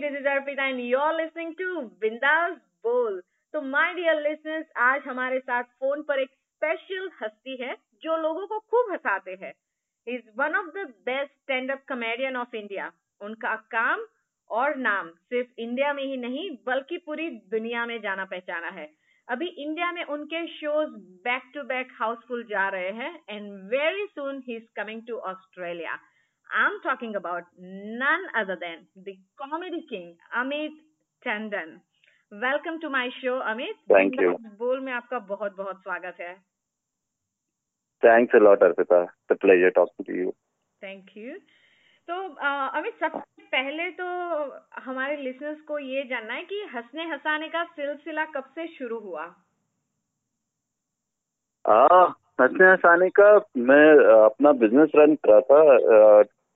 this 0.00 0.12
is 0.12 0.24
Arpita 0.24 0.64
and 0.70 0.80
you're 0.80 1.14
listening 1.14 1.54
to 1.58 1.90
Bindas 2.02 2.54
Bowl. 2.84 3.20
तो 3.54 3.60
my 3.62 3.92
dear 3.94 4.20
listeners 4.20 4.66
आज 4.80 5.02
हमारे 5.06 5.38
साथ 5.40 5.64
फ़ोन 5.80 6.02
पर 6.08 6.20
एक 6.20 6.30
स्पेशल 6.30 7.10
हस्ती 7.22 7.56
है 7.62 7.74
जो 8.02 8.16
लोगों 8.16 8.46
को 8.46 8.58
खूब 8.70 8.92
हंसाते 8.92 9.36
हैं। 9.42 9.52
Is 10.06 10.22
one 10.38 10.54
of 10.56 10.66
the 10.76 10.86
best 11.08 11.32
stand 11.32 11.70
up 11.70 11.82
comedian 11.88 12.36
of 12.36 12.56
India 12.56 12.90
उनका 13.20 13.54
काम 13.74 14.04
और 14.50 14.76
नाम 14.78 15.10
सिर्फ़ 15.10 15.60
इंडिया 15.60 15.92
में 15.92 16.02
ही 16.02 16.16
नहीं, 16.16 16.50
बल्कि 16.66 16.98
पूरी 17.06 17.28
दुनिया 17.50 17.84
में 17.86 18.00
जाना 18.02 18.24
पहचाना 18.24 18.68
है। 18.78 18.88
अभी 19.28 19.46
इंडिया 19.64 19.90
में 19.92 20.04
उनके 20.04 20.46
shows 20.54 20.94
back 21.26 21.50
to 21.54 21.62
back 21.64 21.92
housefull 21.98 22.44
जा 22.50 22.68
रहे 22.68 22.90
हैं 23.02 23.12
and 23.30 23.52
very 23.74 24.06
soon 24.06 24.42
he 24.48 24.56
is 24.56 24.66
coming 24.76 25.02
to 25.08 25.18
Australia 25.32 25.98
I'm 26.50 26.80
talking 26.82 27.14
about 27.14 27.44
none 27.58 28.24
other 28.36 28.56
than 28.60 28.86
the 28.96 29.16
comedy 29.38 29.84
king, 29.88 30.16
Amit 30.36 30.70
Tandon. 31.22 31.78
Welcome 32.32 32.80
to 32.80 32.90
my 32.90 33.10
show, 33.22 33.40
Amit. 33.42 33.78
Thank 33.88 34.20
you. 34.20 34.36
बोल 34.58 34.80
में 34.80 34.92
आपका 34.92 35.18
बहुत 35.28 35.56
बहुत 35.56 35.82
स्वागत 35.82 36.20
है 36.20 36.34
Thanks 38.02 38.34
a 38.34 38.38
lot, 38.38 38.60
Arpita. 38.60 39.00
It's 39.04 39.30
a 39.30 39.36
pleasure 39.36 39.70
talking 39.70 40.06
to 40.06 40.12
you. 40.12 40.34
Thank 40.82 41.16
you. 41.16 41.38
तो 42.08 42.14
अमित 42.78 42.94
सबसे 43.00 43.42
पहले 43.52 43.90
तो 43.98 44.06
हमारे 44.84 45.16
लिसनर्स 45.16 45.60
को 45.68 45.78
ये 45.78 46.02
जानना 46.08 46.34
है 46.34 46.42
कि 46.44 46.62
हंसने 46.74 47.04
हंसाने 47.10 47.48
का 47.48 47.62
सिलसिला 47.76 48.24
कब 48.36 48.44
से 48.54 48.66
शुरू 48.68 48.98
हुआ 49.00 49.24
आ, 51.64 52.04
हंसने 52.40 52.70
हंसाने 52.70 53.08
का 53.20 53.30
मैं 53.70 53.84
अपना 54.24 54.52
बिज़नेस 54.62 54.92
रन 54.96 55.14
करा 55.26 55.40
था 55.50 55.60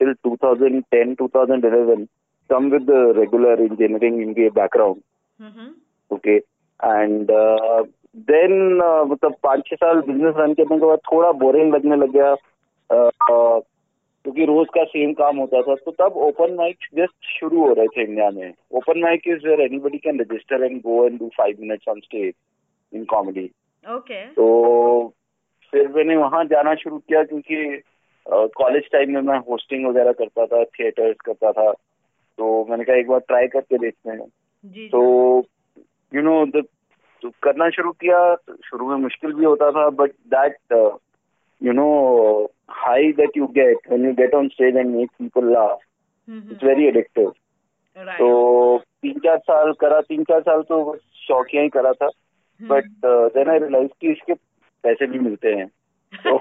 till 0.01 0.15
2010, 0.25 1.17
2011, 1.17 2.09
come 2.51 2.71
with 2.71 2.87
the 2.87 3.13
regular 3.17 3.55
engineering 3.55 4.21
in 4.21 4.35
the 4.35 4.49
background. 4.51 5.03
Mm-hmm. 5.41 5.71
Okay. 6.11 6.43
And 6.81 7.31
uh, 7.31 7.85
then 8.15 8.81
uh, 8.83 9.05
मतलब 9.05 9.37
पाँच 9.43 9.63
छह 9.69 9.77
साल 9.77 10.01
बिज़नेस 10.09 10.35
रन 10.39 10.55
करने 10.55 10.79
के 10.79 10.87
बाद 10.87 10.99
थोड़ा 11.13 11.31
बोरिंग 11.39 11.75
लगने 11.75 11.97
लग 11.97 12.13
गया 12.13 12.35
क्योंकि 12.91 14.45
रोज 14.47 14.67
का 14.75 14.85
सेम 14.85 15.13
काम 15.13 15.37
होता 15.37 15.61
था 15.63 15.75
तो 15.85 15.91
तब 15.93 16.17
ओपन 16.27 16.55
माइक 16.57 16.87
जस्ट 16.99 17.27
शुरू 17.31 17.61
हो 17.61 17.73
रहे 17.75 17.87
थे 17.97 18.03
इंडिया 18.03 18.31
में 18.31 18.53
open 18.79 19.01
mic 19.01 19.29
is 19.29 19.47
where 19.47 19.61
anybody 19.61 19.99
can 20.05 20.21
register 20.21 20.65
and 20.65 20.81
go 20.83 21.05
and 21.07 21.19
do 21.19 21.29
five 21.37 21.57
minutes 21.61 21.89
on 21.89 22.01
stage 22.01 22.33
in 22.93 23.05
comedy 23.11 23.51
okay 23.85 24.25
तो 24.35 24.47
फिर 25.73 25.89
मैंने 25.97 26.17
वहाँ 26.17 26.45
जाना 26.45 26.75
शुरू 26.83 26.99
किया 26.99 27.23
क्योंकि 27.25 27.57
कॉलेज 28.29 28.91
टाइम 28.93 29.15
में 29.15 29.21
मैं 29.21 29.39
होस्टिंग 29.39 29.87
वगैरह 29.87 30.13
करता 30.13 30.47
था 30.47 30.65
थिएटर्स 30.65 31.17
करता 31.25 31.53
था। 31.53 31.73
तो 32.39 32.67
मैंने 32.71 32.85
कहा 32.85 32.97
एक 32.97 33.09
बार 33.09 33.21
ट्राई 33.21 33.47
करके 33.47 33.79
देखते 33.79 34.11
हैं। 34.11 34.29
तो 34.89 35.03
यू 36.15 36.23
नो 36.23 36.47
तो 37.23 37.31
करना 37.43 37.71
शुरू 37.71 37.93
किया 37.93 38.35
शुरू 38.65 38.89
में 38.89 38.97
मुश्किल 38.97 39.33
भी 39.33 39.45
होता 39.45 39.71
था 39.71 39.91
but 39.91 40.11
that 40.11 40.57
you 41.63 41.73
know 41.73 41.89
high 42.69 43.13
that 43.13 43.31
you 43.37 43.47
get 43.47 43.77
when 43.89 44.07
you 44.07 44.13
get 44.13 44.35
on 44.35 44.49
stage 44.49 44.77
and 44.77 44.97
make 44.97 45.11
people 45.11 45.53
laugh 45.53 45.79
it's 46.53 46.65
very 46.65 46.87
addictive 46.87 47.33
तो 48.19 48.79
तीन 48.79 49.19
चार 49.19 49.39
साल 49.39 49.73
करा 49.73 50.01
तीन 50.01 50.25
चार 50.25 50.41
साल 50.41 50.63
तो 50.63 50.93
बस 50.93 50.99
शौकिया 51.15 51.63
ही 51.63 51.69
करा 51.69 51.93
था। 51.93 52.09
बट 52.63 52.85
देन 53.05 53.49
आई 53.49 53.59
रियलाइज़ 53.59 53.91
कि 54.01 54.13
इसके 54.13 54.35
पैसे 54.83 55.07
भी 55.07 55.19
मिलते 55.19 55.55
हैं। 55.55 55.67
तो 56.27 56.39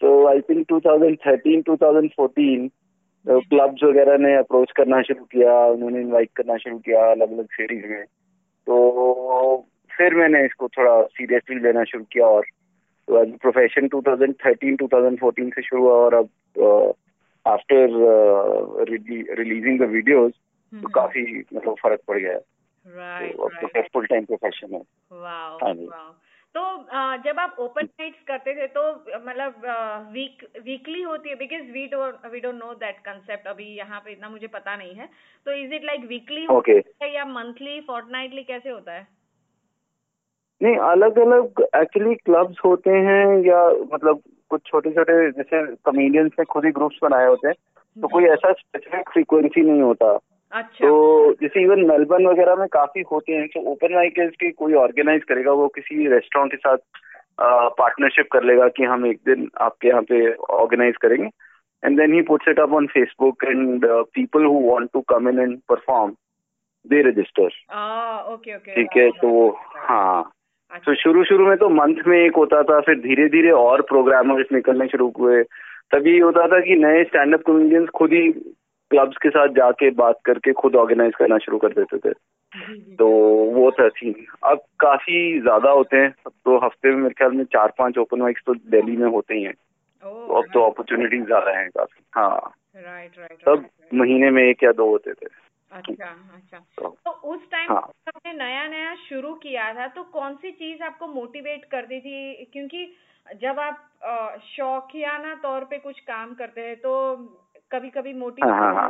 तो 0.00 0.26
आई 0.26 0.40
थिंक 0.40 0.66
2013 0.72 1.62
2014 1.62 2.68
क्लब्स 3.28 3.84
वगैरह 3.84 4.18
ने 4.18 4.36
अप्रोच 4.36 4.72
करना 4.76 5.02
शुरू 5.02 5.24
किया 5.24 5.66
उन्होंने 5.66 6.00
इनवाइट 6.00 6.30
करना 6.36 6.56
शुरू 6.56 6.78
किया 6.78 7.10
अलग 7.10 7.32
अलग 7.32 7.46
सीरीज़ 7.46 7.86
में। 7.86 8.04
तो 8.66 9.66
फिर 9.98 10.14
मैंने 10.14 10.44
इसको 10.44 10.68
थोड़ा 10.68 11.02
सीरियसली 11.02 11.58
लेना 11.58 11.84
शुरू 11.84 12.04
किया 12.12 12.26
और 12.26 12.46
तो 13.08 13.22
एज 13.22 13.38
प्रोफेशन 13.38 13.88
2013 13.88 14.76
2014 14.76 15.50
से 15.50 15.62
शुरू 15.62 15.82
हुआ 15.82 15.94
और 15.94 16.14
अब 16.14 16.28
आफ्टर 17.46 17.88
रिलीजिंग 19.38 19.78
द 19.78 19.82
वीडियोस 19.82 20.32
तो 20.72 20.88
काफ़ी 20.88 21.44
मतलब 21.54 21.74
फ़र्क 21.82 22.00
पड़ 22.08 22.18
गया 22.18 22.32
है। 22.32 22.38
तो 22.38 23.42
अब 23.42 23.50
तो 23.50 23.66
फुल 23.82 24.06
टाइम 24.06 24.24
प्रोफेशन 24.24 24.74
है। 24.74 24.82
हाँ 25.64 25.74
जी। 25.74 25.86
तो 26.56 26.62
जब 27.24 27.38
आप 27.38 27.56
ओपन 27.60 27.84
नाइट्स 27.84 28.18
करते 28.28 28.54
थे 28.54 28.66
तो 28.66 28.82
मतलब 29.26 29.62
वीक 30.12 30.44
वीकली 30.64 31.02
होती 31.02 31.28
है? 31.28 31.34
Because 31.34 31.70
we 31.72 31.86
don't 31.86 32.30
we 32.32 32.40
don't 32.40 32.54
know 32.54 32.72
that 32.74 32.98
concept 32.98 33.46
अभी 33.46 33.64
यहाँ 33.76 34.00
पे 34.00 34.12
इतना 34.12 34.28
मुझे 34.28 34.46
पता 34.46 34.76
नहीं 34.76 34.94
है। 34.94 35.08
तो 35.46 35.52
इज़ 35.54 35.74
इट 35.74 35.84
लाइक 35.84 36.06
वीकली. 36.06 36.46
है 37.02 37.14
या 37.14 37.24
मंथली 37.24 37.80
फोर्टनाइटली 37.80 38.42
कैसे 38.42 38.70
होता 38.70 38.92
है? 38.92 39.06
नहीं 40.60 40.76
अलग 40.84 41.18
अलग 41.18 41.64
एक्चुअली 41.76 42.14
क्लब्स 42.14 42.60
होते 42.64 42.90
हैं 42.90 43.24
या 43.46 43.64
मतलब 43.94 44.22
कुछ 44.50 44.62
छोटे 44.66 44.90
छोटे 44.90 45.30
जैसे 45.32 45.64
कमेडियंस 45.86 46.32
ने 46.38 46.44
खुद 46.44 46.64
ही 46.64 46.70
ग्रुप्स 46.70 46.98
बनाए 47.02 47.26
होते 47.26 47.48
हैं। 47.48 47.54
तो 47.96 48.08
कोई 48.08 48.24
ऐसा 48.24 48.52
स्पेसिफिक 48.52 49.10
फ्रीक्वेंसी 49.12 49.62
नहीं 49.62 49.82
होता। 49.82 50.18
अच्छा। 50.56 50.86
तो 50.86 51.32
जैसे 51.40 51.62
इवन 51.62 51.80
मेलबर्न 51.86 52.26
वगैरह 52.26 52.54
में 52.56 52.66
काफ़ी 52.72 53.02
होते 53.12 53.32
हैं 53.32 53.46
तो 53.54 53.60
ओपन 53.72 53.94
माइक 53.94 54.18
की 54.40 54.50
कोई 54.50 54.74
ऑर्गेनाइज 54.82 55.24
करेगा 55.28 55.52
वो 55.52 55.66
किसी 55.74 56.06
रेस्टोरेंट 56.08 56.52
के 56.52 56.58
साथ 56.58 56.78
पार्टनरशिप 57.78 58.28
कर 58.32 58.44
लेगा 58.44 58.68
कि 58.76 58.84
हम 58.84 59.06
एक 59.06 59.18
दिन 59.26 59.48
आपके 59.60 59.88
यहाँ 59.88 60.02
पे 60.02 60.20
ऑर्गेनाइज 60.58 60.96
करेंगे। 61.02 61.28
And 61.82 61.98
then 62.00 62.14
he 62.14 62.22
puts 62.28 62.48
it 62.48 62.60
up 62.60 62.72
on 62.74 62.86
Facebook 62.86 63.44
and 63.44 63.84
people 64.14 64.44
who 64.44 64.60
want 64.68 64.88
to 64.92 65.00
come 65.08 65.28
in 65.28 65.40
and 65.40 65.58
perform 65.68 66.14
they 66.84 67.02
register 67.02 67.48
ठीक 68.74 68.96
है 68.96 69.10
तो 69.20 69.48
हाँ 69.76 70.32
अच्छा। 70.72 70.78
तो 70.86 70.94
शुरू 71.02 71.24
शुरू 71.24 71.46
में 71.46 71.56
तो 71.58 71.68
मंथ 71.70 72.02
में 72.06 72.18
एक 72.18 72.36
होता 72.36 72.62
था 72.62 72.80
फिर 72.80 72.98
धीरे 73.00 73.28
धीरे 73.28 73.50
और 73.50 73.82
प्रोग्रामर्स 73.88 74.46
निकलने 74.52 74.86
शुरू 74.88 75.12
हुए। 75.18 75.42
तभी 75.94 76.18
होता 76.18 76.46
था 76.48 76.60
कि 76.60 76.76
नए 76.76 77.02
स्टैंड 77.04 77.34
अप 77.34 77.42
कॉमेडियंस 77.46 77.88
खुद 77.94 78.12
ही 78.12 78.28
क्लब्स 78.90 79.16
के 79.16 79.30
साथ 79.30 79.48
जाके 79.48 79.90
बात 79.90 80.20
करके 80.24 80.52
खुद 80.52 80.76
ऑर्गेनाइज 80.76 81.14
करना 81.14 81.38
शुरू 81.38 81.58
कर 81.58 81.72
देते 81.72 81.98
थे। 81.98 82.12
तो 82.96 83.08
वो 83.54 83.70
था 83.70 83.88
सीन 83.88 84.24
अब 84.44 84.62
काफ़ी 84.80 85.40
ज़्यादा 85.40 85.70
होते 85.70 85.96
हैं। 85.96 86.14
अब 86.26 86.32
तो 86.44 86.58
हफ़्ते 86.58 86.90
में 86.90 86.96
मेरे 86.96 87.14
ख्याल 87.14 87.32
में 87.32 87.44
चार 87.44 87.72
पाँच 87.78 87.98
ओपन 87.98 88.20
माइक्स 88.20 88.42
तो 88.46 88.54
दिल्ली 88.54 88.96
में 88.96 89.08
होते 89.08 89.34
ही 89.34 89.42
हैं। 89.42 89.54
तो 90.02 90.26
अब 90.38 90.44
तो 90.54 90.62
अपॉर्चुनिटीज़ 90.62 91.24
ज़्यादा 91.24 91.58
हैं 91.58 91.68
काफ़ी। 91.70 92.04
हाँ। 92.14 92.52
राइट 92.76 93.18
राइट 93.18 93.44
तब 93.46 93.68
महीने 93.94 94.30
में 94.30 94.42
एक 94.42 94.62
या 94.62 94.72
दो 94.72 94.86
होते 94.86 95.12
थे। 95.12 95.26
अच्छा 95.70 96.04
अच्छा। 96.04 96.58
तो, 96.58 96.88
तो 97.04 97.10
उस 97.10 97.50
टाइम 97.50 97.70
हाँ. 97.72 97.80
आपने 98.08 98.32
नया 98.32 98.66
नया 98.68 98.94
शुरू 99.08 99.34
किया 99.34 99.72
था 99.74 99.86
तो 99.86 100.02
कौन 100.02 100.34
सी 100.34 100.50
चीज़ 100.52 100.82
आपको 100.82 101.06
मोटिवेट 101.06 101.64
करती 101.64 102.00
थी? 102.00 102.44
क्योंकि 102.44 102.86
जब 103.26 103.58
आप 103.60 104.40
शौकियाना 104.46 105.34
तौर 105.34 105.64
पे 105.64 105.78
कुछ 105.78 106.00
काम 106.00 106.34
करते 106.34 106.60
हैं 106.60 106.76
तो 106.76 106.92
कभी 107.72 107.90
कभी 107.90 108.12
हाँ। 108.42 108.88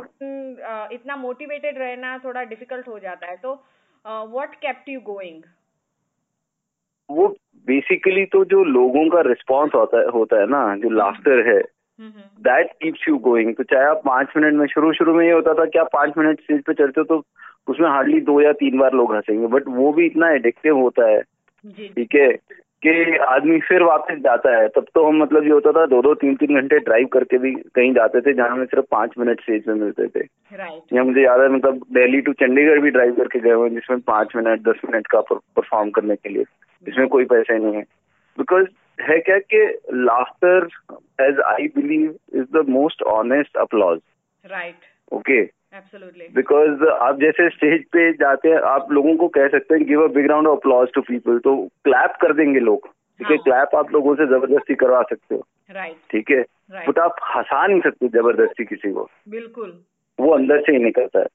इतना 0.91 1.15
मोटिवेटेड 1.15 1.77
रहना 1.77 2.17
थोड़ा 2.17 2.43
डिफ़िकल्ट 2.43 2.87
हो 2.87 2.99
जाता 2.99 3.27
है। 3.27 3.35
तो 3.35 3.53
व्हाट 4.05 4.55
केप्ट 4.55 4.89
यू 4.89 4.99
गोइंग 4.99 5.41
वो 7.09 7.27
बेसिकली 7.67 8.25
तो 8.25 8.45
जो 8.45 8.63
लोगों 8.63 9.09
का 9.09 9.21
रिस्पॉन्स 9.21 9.75
होता 9.75 9.99
है 9.99 10.07
होता 10.07 10.39
है 10.39 10.47
ना 10.47 10.75
जो 10.77 10.89
लाफ्टर 10.89 11.39
हम्म। 11.39 12.09
है 12.09 12.29
दैट 12.39 12.71
कीप्स 12.71 13.07
यू 13.09 13.17
गोइंग 13.17 13.55
तो 13.55 13.63
चाहे 13.63 13.85
आप 13.85 14.01
पाँच 14.05 14.27
मिनट 14.37 14.53
में 14.53 14.67
शुरू 14.67 14.93
शुरू 14.93 15.13
में 15.13 15.25
ये 15.25 15.31
होता 15.31 15.53
था 15.53 15.65
कि 15.65 15.79
आप 15.79 15.89
पाँच 15.93 16.13
मिनट 16.17 16.41
स्टेज 16.41 16.63
पे 16.63 16.73
चलते 16.73 17.01
हो 17.01 17.05
तो 17.05 17.23
उसमें 17.67 17.89
हार्डली 17.89 18.21
दो 18.21 18.41
या 18.41 18.51
तीन 18.51 18.77
बार 18.77 18.93
लोग 18.93 19.15
हंसेंगे 19.15 19.47
बट 19.47 19.63
वो 19.67 19.93
भी 19.93 20.05
इतना 20.05 20.29
एडिक्टिव 20.29 20.77
होता 20.77 21.09
है। 21.09 21.21
ठीक 21.77 22.15
है? 22.15 22.29
कि 22.83 23.17
आदमी 23.17 23.59
फिर 23.59 23.83
वापस 23.83 24.17
जाता 24.23 24.55
है 24.57 24.67
तब 24.67 24.85
तो 24.95 25.05
हम 25.07 25.21
मतलब 25.21 25.43
ये 25.43 25.49
होता 25.49 25.71
था 25.71 25.85
दो 25.85 26.01
दो 26.01 26.13
तीन 26.13 26.35
तीन 26.35 26.59
घंटे 26.59 26.79
ड्राइव 26.79 27.07
करके 27.07 27.37
भी 27.37 27.53
कहीं 27.75 27.93
जाते 27.93 28.21
थे 28.21 28.33
जहाँ 28.33 28.49
हमें 28.49 28.65
सिर्फ़ 28.65 28.85
पाँच 28.91 29.13
मिनट 29.19 29.41
स्टेज 29.41 29.63
में 29.67 29.75
मिलते 29.75 30.07
थे। 30.07 30.25
या 30.93 31.03
मुझे 31.03 31.23
याद 31.23 31.41
है 31.41 31.47
मतलब 31.49 31.81
दिल्ली 31.93 32.21
टू 32.21 32.33
चंडीगढ़ 32.33 32.79
भी 32.79 32.89
ड्राइव 32.89 33.15
करके 33.15 33.39
गए 33.39 33.51
हुए 33.51 33.69
जिसमें 33.69 33.99
पाँच 34.07 34.35
मिनट 34.35 34.61
दस 34.61 34.81
मिनट 34.85 35.07
का 35.07 35.21
परफॉर्म 35.21 35.89
करने 35.89 36.15
के 36.15 36.29
लिए। 36.29 36.43
इसमें 36.87 37.07
कोई 37.07 37.25
पैसे 37.25 37.57
नहीं 37.57 37.75
है। 37.75 37.81
बिकॉज़ 38.37 38.67
है 39.01 39.19
क्या 39.19 39.37
कि 39.53 39.65
laughter 39.93 40.67
as 41.21 41.39
I 41.47 41.67
believe 41.75 42.15
is 42.33 42.45
the 42.53 42.65
most 42.69 43.03
honest 43.11 43.57
applause 43.57 43.99
right 44.45 44.75
okay 45.11 45.41
because 46.35 46.83
आप 46.85 47.19
जैसे 47.19 47.49
स्टेज 47.49 47.83
पे 47.83 48.11
जाते 48.13 48.49
हैं 48.49 48.57
आप 48.57 48.91
लोगों 48.91 49.15
को 49.15 49.27
कह 49.27 49.47
सकते 49.47 49.75
हैं 49.75 49.87
give 49.87 50.03
a 50.03 50.07
big 50.07 50.29
round 50.29 50.47
of 50.47 50.59
applause 50.59 50.87
to 50.95 51.01
people 51.01 51.39
तो 51.39 51.55
क्लैप 51.83 52.17
कर 52.21 52.33
देंगे 52.33 52.59
लोग 52.59 52.87
ठीक 52.87 53.27
है? 53.31 53.35
हाँ. 53.35 53.43
क्लैप 53.43 53.75
आप 53.75 53.91
लोगों 53.93 54.15
से 54.15 54.25
ज़बरदस्ती 54.25 54.75
करवा 54.75 55.01
सकते 55.01 55.35
हो 55.35 55.45
राइट 55.71 55.95
ठीक 56.11 56.31
है? 56.31 56.41
बट 56.87 56.99
आप 56.99 57.15
हंसा 57.35 57.67
नहीं 57.67 57.81
सकते 57.81 58.07
ज़बरदस्ती 58.07 58.65
किसी 58.65 58.91
को। 58.91 59.09
बिल्कुल। 59.29 59.79
वो 60.19 60.31
अंदर 60.31 60.61
से 60.61 60.71
ही 60.71 60.83
निकलता 60.83 61.19
है। 61.19 61.25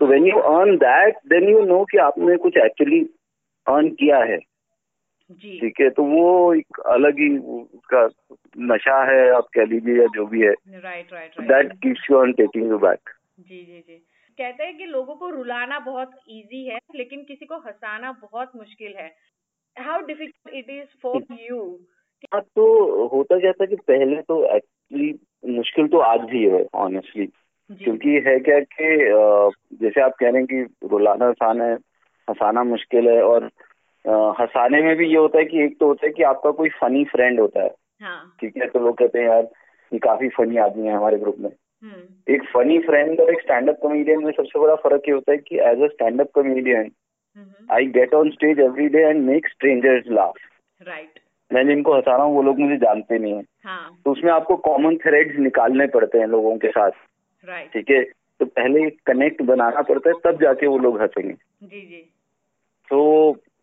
तो 0.00 0.06
when 0.06 0.26
you 0.26 0.36
earn 0.36 0.76
that 0.76 1.16
then 1.28 1.48
you 1.48 1.64
know 1.64 1.84
कि 1.84 1.98
आपने 1.98 2.36
कुछ 2.36 2.56
एक्चुअली 2.56 3.00
अर्न 3.66 3.88
किया 3.88 4.18
है। 4.18 4.38
ठीक 5.42 5.80
है? 5.80 5.90
तो 5.90 6.02
वो 6.02 6.54
एक 6.54 6.80
अलग 6.86 7.18
ही 7.18 7.38
उसका 7.38 8.08
नशा 8.58 9.02
है 9.12 9.30
आप 9.30 9.46
कह 9.54 9.64
लीजिए 9.64 10.00
या 10.00 10.06
जो 10.06 10.26
भी 10.26 10.40
है। 10.40 10.52
Right 10.52 11.12
right 11.12 11.40
that 11.40 11.72
keeps 11.72 12.10
you 12.10 12.16
on 12.16 12.32
taking 12.32 12.68
you 12.68 12.78
back 12.78 13.10
जी 13.40 13.64
जी 13.64 13.80
जी। 13.80 13.96
कहते 14.38 14.64
हैं 14.64 14.76
कि 14.78 14.84
लोगों 14.84 15.14
को 15.14 15.30
रुलाना 15.30 15.78
बहुत 15.78 16.10
इजी 16.28 16.64
है 16.68 16.78
लेकिन 16.94 17.24
किसी 17.24 17.46
को 17.46 17.56
हंसाना 17.56 18.12
बहुत 18.12 18.52
मुश्किल 18.56 18.94
है। 18.96 19.14
How 19.76 20.00
difficult 20.00 20.54
it 20.54 20.70
is 20.70 20.98
for 21.02 21.22
you 21.32 21.80
हाँ 22.34 22.40
तो 22.40 23.06
होता 23.06 23.38
क्या 23.38 23.52
था 23.52 23.66
कि 23.66 23.76
पहले 23.76 24.22
तो 24.22 24.56
एक्चुअली 24.56 25.18
मुश्किल 25.56 25.88
तो 25.88 25.98
आज 25.98 26.20
भी 26.20 26.44
है 26.48 26.66
ऑनेस्टली 26.74 27.26
क्योंकि 27.70 28.08
है 28.08 28.38
क्या 28.40 28.58
कि 28.60 29.76
जैसे 29.76 30.00
आप 30.00 30.14
कह 30.20 30.30
रहे 30.30 30.42
हैं 30.42 30.46
कि 30.46 30.88
रुलाना 30.88 31.26
आसान 31.26 31.60
है 31.60 31.74
हंसाना 32.28 32.64
मुश्किल 32.64 33.08
है 33.08 33.22
और 33.22 33.44
हंसाने 34.40 34.80
में 34.82 34.96
भी 34.96 35.08
ये 35.08 35.16
होता 35.16 35.38
है 35.38 35.44
कि 35.44 35.62
एक 35.64 35.78
तो 35.78 35.86
होता 35.86 36.06
है 36.06 36.12
कि 36.12 36.22
आपका 36.22 36.50
कोई 36.50 36.68
फनी 36.68 37.04
फ्रेंड 37.04 37.40
होता 37.40 37.62
है। 37.62 37.68
ठीक 37.68 38.02
हाँ। 38.02 38.36
ठीक 38.40 38.56
है 38.56 38.68
तो 38.68 38.78
लोग 38.78 38.96
कहते 38.96 39.18
हैं 39.18 39.26
यार 39.26 39.48
ये 39.92 39.98
काफ़ी 39.98 40.28
फनी 40.28 40.56
आदमी 40.56 40.86
है 40.86 40.94
हमारे 40.94 41.18
ग्रुप 41.18 41.36
में। 41.38 41.50
हम्म। 41.82 42.34
फनी 42.56 42.78
फ्रेंड 42.78 43.20
और 43.20 43.30
एक 43.30 43.40
स्टैंड 43.40 43.68
अप 43.68 43.78
कॉमेडियन 43.82 44.24
में 44.24 44.32
सबसे 44.32 44.60
बड़ा 44.60 44.74
फ़र्क 44.74 45.08
ये 45.08 45.14
होता 45.14 45.32
है 45.32 45.38
कि 45.38 45.58
as 45.64 45.82
a 45.82 45.86
stand 45.86 46.20
up 46.20 46.30
comedian 46.34 46.90
I 47.72 47.86
get 47.96 48.14
on 48.14 48.30
stage 48.30 48.60
every 48.60 48.88
day 48.88 49.02
and 49.02 49.24
make 49.24 49.48
strangers 49.48 50.10
laugh 50.10 50.34
right 50.86 51.20
मैं 51.50 51.66
जिनको 51.66 51.94
हंसा 51.94 52.16
रहा 52.16 52.24
हूँ 52.26 52.34
वो 52.34 52.42
लोग 52.42 52.58
मुझे 52.58 52.76
जानते 52.76 53.18
नहीं 53.18 53.32
है। 53.32 53.42
हाँ. 53.64 53.98
तो 54.04 54.12
उसमें 54.12 54.30
आपको 54.32 54.56
कॉमन 54.56 54.96
थ्रेड्स 54.96 55.38
निकालने 55.38 55.86
पड़ते 55.86 56.18
हैं 56.18 56.26
लोगों 56.26 56.56
के 56.56 56.68
साथ। 56.68 56.90
Right. 57.44 57.72
ठीक 57.72 57.90
है? 57.90 58.02
तो 58.40 58.46
पहले 58.46 58.88
कनेक्ट 59.06 59.42
बनाना 59.42 59.82
पड़ता 59.82 60.10
है 60.10 60.14
तब 60.24 60.40
जाके 60.42 60.66
वो 60.66 60.78
लोग 60.78 61.00
हंसेंगे। 61.00 61.32
जी 61.32 61.80
जी। 61.80 62.02
तो 62.90 62.98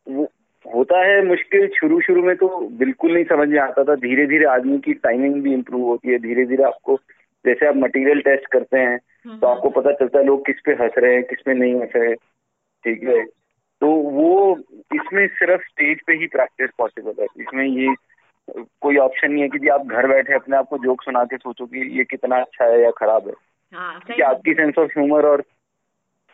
वो 0.07 0.29
होता 0.65 0.99
है 0.99 1.25
मुश्किल 1.25 1.67
शुरू 1.79 1.99
शुरू 2.01 2.23
में 2.23 2.35
तो 2.35 2.47
बिल्कुल 2.77 3.13
नहीं 3.13 3.25
समझ 3.25 3.47
में 3.49 3.59
आता 3.59 3.83
था। 3.83 3.95
धीरे 3.95 4.25
धीरे 4.27 4.45
आदमी 4.45 4.79
की 4.79 4.93
टाइमिंग 4.93 5.41
भी 5.43 5.53
इम्प्रूव 5.53 5.83
होती 5.83 6.11
है। 6.11 6.19
धीरे 6.19 6.45
धीरे 6.45 6.63
आपको 6.63 6.95
जैसे 7.45 7.67
आप 7.67 7.75
मटेरियल 7.75 8.21
टेस्ट 8.21 8.47
करते 8.47 8.77
हैं 8.77 8.99
हम्म, 9.25 9.39
तो 9.39 9.47
आपको 9.47 9.69
हम्म। 9.69 9.81
पता 9.81 9.91
चलता 9.91 10.19
है 10.19 10.25
लोग 10.25 10.45
किस 10.45 10.55
पे 10.65 10.71
हंस 10.71 10.91
रहे 10.97 11.13
हैं 11.13 11.23
किस 11.23 11.41
पे 11.45 11.53
नहीं 11.53 11.81
हंस 11.81 11.89
रहे 11.95 12.15
ठीक 12.83 13.03
है? 13.03 13.25
तो 13.81 13.87
वो 13.91 14.59
इसमें 14.95 15.27
सिर्फ़ 15.27 15.61
स्टेज 15.61 15.97
पे 16.07 16.13
ही 16.13 16.27
प्रैक्टिस 16.27 16.69
पॉसिबल 16.77 17.13
है। 17.19 17.27
इसमें 17.37 17.65
ये 17.65 17.95
कोई 18.81 18.97
ऑप्शन 18.97 19.31
नहीं 19.31 19.41
है 19.41 19.49
कि 19.49 19.59
जी 19.59 19.67
आप 19.67 19.85
घर 19.85 20.07
बैठे 20.07 20.33
अपने 20.33 20.57
आप 20.57 20.67
को 20.67 20.77
जोक 20.77 21.03
सुना 21.03 21.23
के 21.23 21.37
सोचो 21.37 21.65
कि 21.65 21.97
ये 21.97 22.03
कितना 22.03 22.41
अच्छा 22.41 22.65
है 22.65 22.81
या 22.81 22.91
खराब 22.91 23.27
है। 23.27 23.33
हाँ, 23.73 23.99
क्योंकि 23.99 24.21
आपकी 24.21 24.53
सेंस 24.53 24.73
ऑफ़ 24.77 24.99
ह्यूमर 24.99 25.25
और 25.25 25.43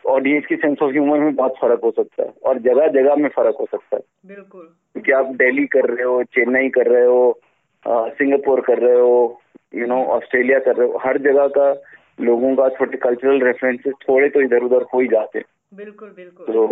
ऑडियंस 0.06 0.46
की 0.46 0.56
सेंस 0.56 0.78
ऑफ़ 0.82 0.92
ह्यूमर 0.92 1.18
में 1.18 1.34
बहुत 1.34 1.54
फ़र्क 1.60 1.80
हो 1.84 1.90
सकता 1.90 2.22
है 2.22 2.28
और 2.28 2.58
जगह 2.58 2.88
जगह 2.88 3.14
में 3.14 3.28
फ़र्क 3.28 3.56
हो 3.60 3.66
सकता 3.70 3.96
है। 3.96 4.02
बिल्कुल। 4.26 4.62
क्योंकि 4.62 5.12
आप 5.12 5.26
दिल्ली 5.26 5.66
कर 5.66 5.84
रहे 5.84 6.04
हो 6.04 6.22
चेन्नई 6.22 6.68
कर 6.68 6.86
रहे 6.86 7.04
हो 7.04 7.40
सिंगापुर 7.88 8.60
कर 8.60 8.78
रहे 8.78 9.00
हो 9.00 9.40
यू 9.74 9.86
नो 9.86 10.02
ऑस्ट्रेलिया 10.14 10.58
कर 10.58 10.76
रहे 10.76 10.88
हो। 10.88 10.98
हर 10.98 11.18
जगह 11.18 11.46
का 11.48 11.72
लोगों 12.20 12.54
का 12.56 12.68
छोटे 12.68 12.96
कल्चरल 12.98 13.40
रेफरेंसेस 13.40 13.94
थोड़े 14.08 14.28
तो 14.28 14.40
इधर 14.40 14.62
उधर 14.62 14.82
हो 14.94 15.00
ही 15.00 15.08
जाते 15.08 15.42
बिल्कुल 15.74 16.10
बिल्कुल। 16.10 16.46
तो 16.46 16.66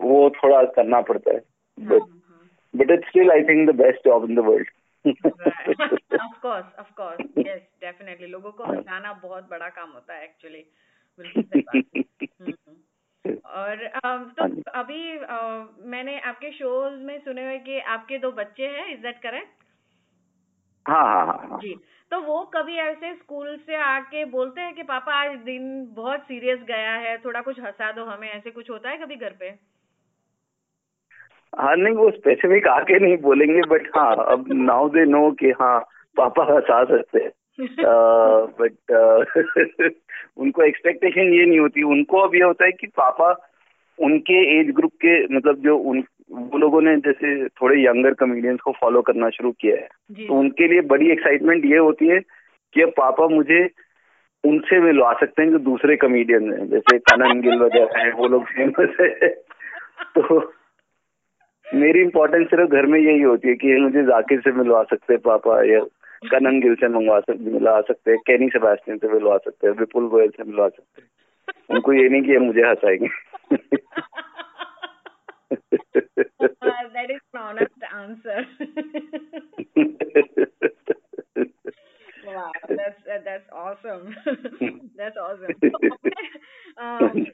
वो 0.00 0.30
थोड़ा 0.30 0.62
करना 0.72 1.00
पड़ता 1.00 1.34
है। 1.34 1.40
But 1.78 2.02
but 2.74 2.90
it's 2.90 3.08
still 3.08 3.30
I 3.30 3.42
think 3.42 3.68
the 3.70 3.74
best 3.74 4.04
job 4.04 4.28
in 4.30 4.34
the 4.34 4.38
world 4.38 4.70
of 6.20 6.40
course 6.42 6.78
of 6.78 6.92
course 6.92 7.46
yes 7.46 7.60
definitely 7.80 8.26
लोगों 8.26 8.52
को 8.52 8.64
हंसाना 8.64 9.12
बहुत 9.22 9.48
बड़ा 9.50 9.68
काम 9.68 9.90
होता 9.90 10.14
है 10.14 10.24
एक्चुअली 10.24 10.64
बिल्कुल 11.18 11.72
हम्म। 12.42 13.36
और 13.46 13.86
तो 13.88 14.42
हाँ 14.44 14.62
अभी 14.74 15.02
मैंने 15.88 16.18
आपके 16.20 16.50
शोज़ 16.52 16.94
में 16.94 17.18
सुने 17.18 17.44
हुए 17.44 17.58
कि 17.58 17.78
आपके 17.94 18.18
दो 18.18 18.30
बच्चे 18.32 18.66
हैं 18.66 18.92
इज़ 18.94 19.00
दैट 19.00 19.18
करेक्ट 19.18 19.61
हाँ 20.88 21.04
हाँ 21.04 21.26
हाँ, 21.26 21.48
हाँ। 21.50 21.58
जी 21.58 21.74
तो 22.10 22.20
वो 22.20 22.42
कभी 22.54 22.76
ऐसे 22.76 23.14
स्कूल 23.14 23.56
से 23.56 23.76
आके 23.76 24.24
बोलते 24.24 24.60
हैं 24.60 24.74
कि 24.74 24.82
पापा 24.82 25.14
आज 25.14 25.38
दिन 25.38 25.88
बहुत 25.94 26.20
सीरियस 26.20 26.58
गया 26.58 26.94
है 26.94 27.18
थोड़ा 27.18 27.40
कुछ 27.40 27.60
हंसा 27.60 27.92
दो 27.92 28.04
हमें 28.04 28.30
ऐसे 28.30 28.50
कुछ 28.50 28.70
होता 28.70 28.90
है 28.90 28.96
कभी 28.96 29.16
घर 29.16 29.30
पे? 29.30 29.72
हाँ 31.58 31.76
नहीं 31.76 31.94
वो 31.94 32.10
स्पेसिफिक 32.10 32.66
आके 32.66 32.98
नहीं 32.98 33.16
बोलेंगे 33.16 33.60
बट 33.60 33.90
हाँ 33.96 34.16
अब 34.16 34.44
नाउ 34.52 34.88
दे 34.88 35.04
नो 35.04 35.30
कि 35.30 35.50
हाँ 35.50 35.80
पापा 36.16 36.44
हंसा 36.44 36.84
सकते 36.84 37.18
हैं। 37.18 37.30
बट 38.60 38.74
उनको 40.36 40.62
एक्सपेक्टेशन 40.62 41.34
ये 41.34 41.46
नहीं 41.46 41.58
होती। 41.58 41.82
उनको 41.82 42.20
अब 42.20 42.34
ये 42.34 42.42
होता 42.42 42.64
है 42.64 42.72
कि 42.72 42.86
पापा 42.86 43.48
उनके 43.98 44.60
एज 44.60 44.70
ग्रुप 44.70 44.92
के 44.94 45.36
मतलब 45.36 45.56
जो 45.56 45.78
उन 45.78 46.04
वो 46.32 46.58
लोगों 46.58 46.80
ने 46.80 46.96
जैसे 46.96 47.48
थोड़े 47.48 47.84
यंगर 47.84 48.14
कॉमेडियंस 48.14 48.60
को 48.60 48.72
फॉलो 48.72 49.02
करना 49.02 49.30
शुरू 49.30 49.52
किया 49.52 49.76
है। 49.76 49.88
तो 50.26 50.34
उनके 50.34 50.68
लिए 50.68 50.80
बड़ी 50.80 51.10
एक्साइटमेंट 51.10 51.64
ये 51.64 51.76
होती 51.76 52.06
है 52.06 52.20
कि 52.74 52.82
अब 52.82 52.88
पापा 52.88 53.28
मुझे 53.28 53.70
उनसे 54.44 54.80
मिलवा 54.80 55.12
सकते 55.12 55.42
हैं 55.42 55.50
जो 55.50 55.58
दूसरे 55.58 55.96
कमेडियन 55.96 56.52
हैं 56.52 56.68
जैसे 56.68 56.98
कनन 56.98 57.40
गिल 57.40 57.58
वगैरह 57.58 58.02
हैं 58.02 58.12
वो 58.12 58.28
लोग 58.28 58.44
फ़ेमस 58.44 58.96
है। 59.00 59.28
तो 60.18 60.52
मेरी 61.74 62.00
इम्पोर्टेंस 62.00 62.46
सिर्फ़ 62.46 62.70
घर 62.70 62.86
में 62.86 63.00
यही 63.00 63.20
होती 63.20 63.48
है 63.48 63.54
कि 63.54 63.76
मुझे 63.76 64.02
जाकिर 64.02 64.40
से 64.40 64.52
मिलवा 64.52 64.82
सकते 64.82 65.14
हैं 65.14 65.22
पापा 65.22 65.62
या 65.62 65.80
कनन 66.30 66.60
गिल 66.60 66.74
से 66.74 66.88
मंगवा 66.88 67.20
सकते 67.20 67.50
मिलवा 67.50 67.80
सकते 67.80 68.10
हैं 68.10 68.18
कैनी 68.26 68.48
सेबास्टियन 68.48 68.98
से 68.98 69.08
मिलवा 69.08 69.36
सकते 69.36 69.66
हैं 69.66 69.74
विपुल 69.74 70.06
गोयल 70.06 70.28
से 70.28 70.44
मिलवा 70.44 70.68
सकते 70.68 71.02
हैं। 71.02 71.08
उनको 71.70 71.92
ये 71.92 72.08
नहीं 72.08 72.22
कि 72.22 72.38
मुझे 72.38 72.60
हंसाएँगे। 72.60 73.08
that 76.92 77.10
is 77.10 77.20
an 77.34 77.40
honest 77.40 77.70
answer. 77.94 78.46
wow, 82.26 82.52
that's 82.68 83.02
that's 83.24 83.48
awesome. 83.52 84.16
that's 84.96 85.16
awesome. 85.16 85.60
um, 86.80 87.26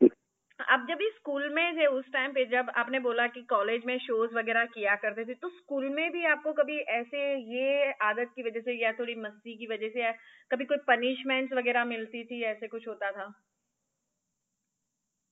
आप 0.71 0.87
जब 0.89 0.95
भी 0.95 1.11
स्कूल 1.11 1.55
में 1.55 1.77
थे 1.77 1.87
उस 1.87 2.13
टाइम 2.13 2.33
पे 2.33 2.45
जब 2.45 2.67
आपने 2.77 3.01
बोला 3.01 3.27
कि 3.27 3.43
कॉलेज 3.43 3.85
में 3.85 3.99
शोज़ 3.99 4.35
वगैरह 4.35 4.65
किया 4.65 4.95
करते 4.95 5.25
थे 5.25 5.35
तो 5.35 5.49
स्कूल 5.49 5.89
में 5.89 6.13
भी 6.13 6.25
आपको 6.25 6.53
कभी 6.53 6.79
ऐसे 6.79 7.57
ये 7.57 7.93
आदत 7.93 8.31
की 8.37 8.43
वजह 8.43 8.61
से 8.61 8.83
या 8.83 8.93
थोड़ी 8.93 9.15
मस्ती 9.15 9.57
की 9.57 9.67
वजह 9.67 9.89
से 9.89 10.03
या 10.03 10.15
कभी 10.51 10.65
कोई 10.65 10.77
पनिशमेंट्स 10.77 11.53
वगैरह 11.53 11.85
मिलती 11.85 12.25
थी 12.25 12.43
ऐसे 12.43 12.69
कुछ 12.69 12.89
होता 12.89 13.11
था 13.11 13.48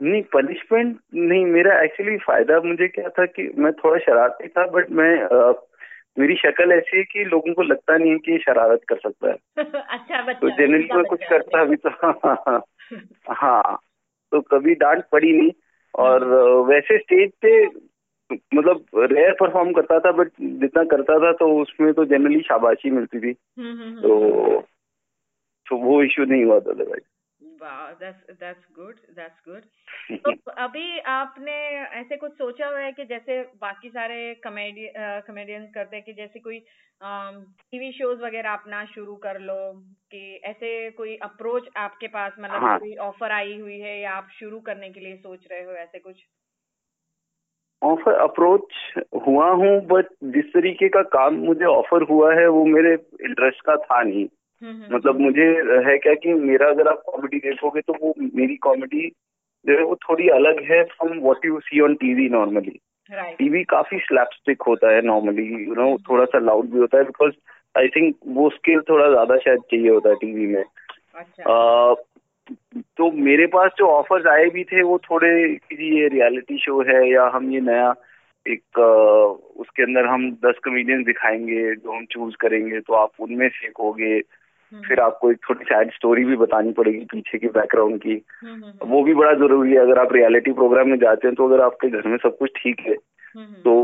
नहीं 0.02 0.22
पनिशमेंट 0.22 0.98
नहीं 1.14 1.46
मेरा 1.46 1.80
एक्चुअली 1.82 2.16
फ़ायदा 2.16 2.60
मुझे 2.60 2.88
क्या 2.88 3.08
था 3.08 3.26
कि 3.26 3.52
मैं 3.58 3.72
थोड़ा 3.72 3.98
शरारती 3.98 4.48
था 4.48 4.66
बट 4.66 4.90
मैं 4.90 5.22
आ, 5.22 5.52
मेरी 6.18 6.34
शक्ल 6.34 6.72
ऐसी 6.72 6.96
है 6.96 7.02
कि 7.04 7.24
लोगों 7.24 7.54
को 7.54 7.62
लगता 7.62 7.96
नहीं 7.96 8.10
है 8.10 8.18
कि 8.18 8.38
शरारत 8.38 8.80
कर 8.88 8.96
सकता 8.96 9.28
है। 9.28 9.34
अच्छा 9.80 10.22
बच्चा, 10.22 10.40
तो 10.40 10.50
जनरली 10.50 10.88
मैं 10.94 11.04
कुछ 11.04 11.24
करता 11.24 11.60
अभी 11.60 11.76
तो 11.76 11.88
हाँ, 11.88 12.20
हाँ 12.24 12.42
हाँ 12.48 12.62
हाँ 13.30 13.78
तो 14.32 14.40
कभी 14.40 14.74
डांट 14.74 15.04
पड़ी 15.12 15.32
नहीं 15.32 15.50
और 15.94 16.24
हम्म। 16.24 16.66
वैसे 16.66 16.98
स्टेज 16.98 17.30
पे 17.44 17.66
मतलब 18.54 18.84
रेयर 18.96 19.32
परफॉर्म 19.32 19.72
करता 19.72 19.98
था 20.00 20.12
बट 20.12 20.28
जितना 20.40 20.84
करता 20.84 21.18
था 21.18 21.32
तो 21.32 21.62
उसमें 21.62 21.92
तो 21.92 22.04
जनरली 22.04 22.40
शाबाशी 22.40 22.90
मिलती 22.90 23.20
थी। 23.20 23.36
हम्म, 23.58 23.82
हम्म, 23.82 24.00
तो 24.02 24.60
तो 25.66 25.76
वो 25.76 26.02
इश्यू 26.02 26.24
नहीं 26.24 26.44
हुआ 26.44 26.60
था 26.60 26.72
भाई 26.72 27.00
दैट्स 27.62 28.66
गुड 28.76 28.94
दैट्स 28.94 29.40
गुड 29.48 29.62
तो 30.16 30.50
अभी 30.50 30.98
आपने 30.98 31.52
ऐसे 32.00 32.16
कुछ 32.16 32.32
सोचा 32.32 32.66
हुआ 32.68 32.78
है 32.78 32.92
कि 32.92 33.04
जैसे 33.04 33.42
बाकी 33.42 33.88
सारे 33.88 34.34
कमेडी 34.34 34.92
कमेडियन 34.98 35.66
करते 35.66 35.96
हैं 35.96 36.04
कि 36.04 36.12
जैसे 36.12 36.38
कोई 36.40 36.58
टीवी 37.02 37.92
शोज़ 37.92 38.18
वगैरह 38.18 38.52
अपना 38.52 38.84
शुरू 38.84 39.16
कर 39.16 39.40
लो 39.40 39.72
कि 40.10 40.40
ऐसे 40.44 40.90
कोई 40.90 41.16
अप्रोच 41.16 41.68
आपके 41.76 42.06
पास 42.06 42.32
मतलब 42.40 42.62
हाँ. 42.62 42.78
कोई 42.78 42.96
ऑफ़र 42.96 43.32
आई 43.32 43.58
हुई 43.58 43.78
है 43.78 44.00
या 44.00 44.12
आप 44.12 44.28
शुरू 44.40 44.60
करने 44.60 44.90
के 44.90 45.00
लिए 45.00 45.16
सोच 45.16 45.48
रहे 45.50 45.62
हो 45.64 45.72
ऐसे 45.72 45.98
कुछ? 45.98 46.16
ऑफ़र 47.82 48.12
अप्रोच 48.12 48.94
हुआ 49.28 49.50
हूँ 49.50 49.80
बट 49.80 50.06
जिस 50.24 50.44
तरीके 50.44 50.88
का 50.88 51.02
काम 51.02 51.34
मुझे 51.34 51.64
ऑफ़र 51.64 52.02
हुआ 52.02 52.34
है 52.34 52.48
वो 52.48 52.64
मेरे 52.64 52.92
इंटरेस्ट 53.20 53.60
का 53.60 53.76
था 53.76 54.02
नहीं। 54.02 54.26
मतलब 54.62 55.14
हम्म। 55.14 55.24
मुझे 55.24 55.46
है 55.86 55.96
क्या 55.98 56.14
कि 56.14 56.34
मेरा 56.34 56.68
अगर 56.68 56.88
आप 56.88 57.02
कॉमेडी 57.06 57.38
देखोगे 57.38 57.80
तो 57.80 57.94
वो 58.02 58.14
मेरी 58.18 58.56
कॉमेडी 58.56 59.08
जो 59.64 59.78
है 59.78 59.84
वो 59.84 59.94
थोड़ी 60.02 60.28
अलग 60.28 60.62
है 60.70 60.82
from 60.84 61.18
what 61.18 61.44
you 61.46 61.58
see 61.60 61.80
on 61.80 61.94
TV 61.94 62.28
normally 62.28 62.78
TV 63.38 63.62
काफ़ी 63.64 63.98
स्लैपस्टिक 63.98 64.62
होता 64.62 64.92
है 64.92 65.02
नॉर्मली 65.02 65.46
यू 65.64 65.74
नो 65.74 65.96
थोड़ा 66.10 66.24
सा 66.24 66.38
लाउड 66.38 66.70
भी 66.70 66.78
होता 66.78 66.98
है 66.98 67.04
बिकॉज़ 67.04 67.32
आई 67.74 67.88
थिंक 67.88 68.16
वो 68.26 68.48
स्किल 68.50 68.80
थोड़ा 68.80 69.08
ज़्यादा 69.08 69.36
शायद 69.36 69.60
चाहिए 69.70 69.88
होता 69.88 70.08
है 70.08 70.14
टीवी 70.14 70.46
में 70.46 70.62
अच्छा। 71.14 71.94
तो 72.98 73.10
मेरे 73.20 73.46
पास 73.46 73.70
जो 73.78 73.86
ऑफर्स 73.88 74.26
आए 74.26 74.48
भी 74.50 74.64
थे 74.64 74.82
वो 74.82 74.98
थोड़े 74.98 75.28
कि 75.54 75.98
ये 76.00 76.08
रियलिटी 76.08 76.58
शो 76.58 76.80
है 76.82 77.08
या 77.10 77.26
हम 77.34 77.50
ये 77.52 77.60
नया 77.60 77.94
एक 78.46 78.78
उसके 79.58 79.82
अंदर 79.82 80.06
हम 80.06 80.30
दस 80.44 80.58
कॉमेडियंस 80.64 81.04
दिखाएँगे 81.06 81.74
जो 81.74 81.92
हम 81.92 82.04
चूज़ 82.04 82.34
करेंगे 82.40 82.80
तो 82.80 82.94
आप 82.94 83.10
उनमें 83.20 83.48
सीखोगे 83.48 84.12
हम्म। 84.14 84.45
फिर 84.74 85.00
आपको 85.00 85.30
एक 85.30 85.38
थोड़ी 85.48 85.64
सैड 85.64 85.92
स्टोरी 85.92 86.24
भी 86.24 86.36
बतानी 86.36 86.72
पड़ेगी 86.72 87.04
पीछे 87.12 87.38
की 87.38 87.48
बैकग्राउंड 87.48 88.00
की। 88.00 88.12
हम्म, 88.12 88.52
हम्म, 88.54 88.88
वो 88.90 89.02
भी 89.02 89.14
बड़ा 89.14 89.32
ज़रूरी 89.34 89.72
है। 89.72 89.78
अगर 89.78 89.98
आप 89.98 90.12
रियलिटी 90.12 90.52
प्रोग्राम 90.52 90.88
में 90.88 90.98
जाते 90.98 91.28
हैं 91.28 91.34
तो 91.36 91.46
अगर 91.48 91.60
आपके 91.60 91.88
घर 91.90 92.08
में 92.08 92.16
सब 92.16 92.36
कुछ 92.38 92.50
ठीक 92.56 92.80
है 92.80 92.96
तो 93.64 93.74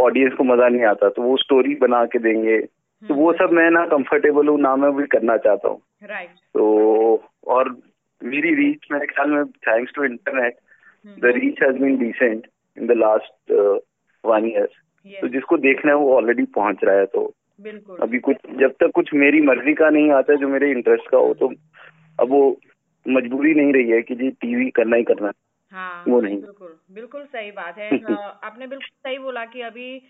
ऑडियंस 0.00 0.32
को 0.32 0.44
मज़ा 0.44 0.68
नहीं 0.68 0.84
आता 0.84 1.08
तो 1.08 1.22
वो 1.22 1.36
स्टोरी 1.36 1.74
बना 1.74 2.04
के 2.06 2.18
देंगे। 2.18 2.58
तो 3.02 3.14
वो 3.14 3.32
सब 3.32 3.52
मैं 3.52 3.70
ना 3.70 3.84
कंफर्टेबल 3.86 4.48
हूँ 4.48 4.58
ना 4.60 4.74
मैं 4.76 4.90
भी 4.96 5.06
करना 5.06 5.36
चाहता 5.36 5.68
हूँ। 5.68 5.80
तो 6.54 7.22
और 7.46 7.68
मेरी 8.22 8.54
रीच 8.54 8.86
मेरे 8.92 9.06
ख्याल 9.06 9.30
में 9.30 9.44
thanks 9.44 9.92
to 9.96 10.04
internet 10.04 10.56
the 11.20 11.32
reach 11.36 11.62
has 11.62 11.76
been 11.76 11.96
decent 11.98 12.46
in 12.76 12.86
the 12.86 12.92
last 12.98 13.52
one 14.24 14.46
year 14.46 14.68
तो 15.20 15.28
जिसको 15.28 15.56
देखना 15.58 15.92
है 15.92 15.96
वो 15.98 16.14
ऑलरेडी 16.14 16.44
पहुँच 16.54 16.84
रहा 16.84 16.96
है 16.96 17.06
तो 17.06 17.22
बिल्कुल। 17.60 17.98
अभी 18.00 18.18
कुछ 18.18 18.36
जब 18.60 18.72
तक 18.72 18.90
कुछ 18.94 19.14
मेरी 19.14 19.40
मर्ज़ी 19.40 19.74
का 19.74 19.90
नहीं 19.90 20.10
आता 20.10 20.34
जो 20.34 20.48
मेरे 20.48 20.70
इंटरेस्ट 20.70 21.10
का 21.10 21.18
हो 21.18 21.34
तो 21.34 21.48
अब 22.18 22.28
वो 22.28 22.60
मजबूरी 23.08 23.54
नहीं 23.54 23.72
रही 23.72 23.90
है 23.90 24.02
कि 24.02 24.14
जी 24.14 24.30
टीवी 24.30 24.70
करना 24.70 24.96
ही 24.96 25.02
करना 25.02 25.32
हाँ। 25.72 26.04
वो 26.08 26.20
नहीं। 26.20 26.40
बिल्कुल 26.40 26.78
बिल्कुल 26.90 27.24
सही 27.24 27.50
बात 27.50 27.78
है। 27.78 27.90
आपने 28.44 28.66
बिल्कुल 28.66 28.86
सही 28.86 29.18
बोला 29.18 29.44
कि 29.44 29.60
अभी 29.60 30.02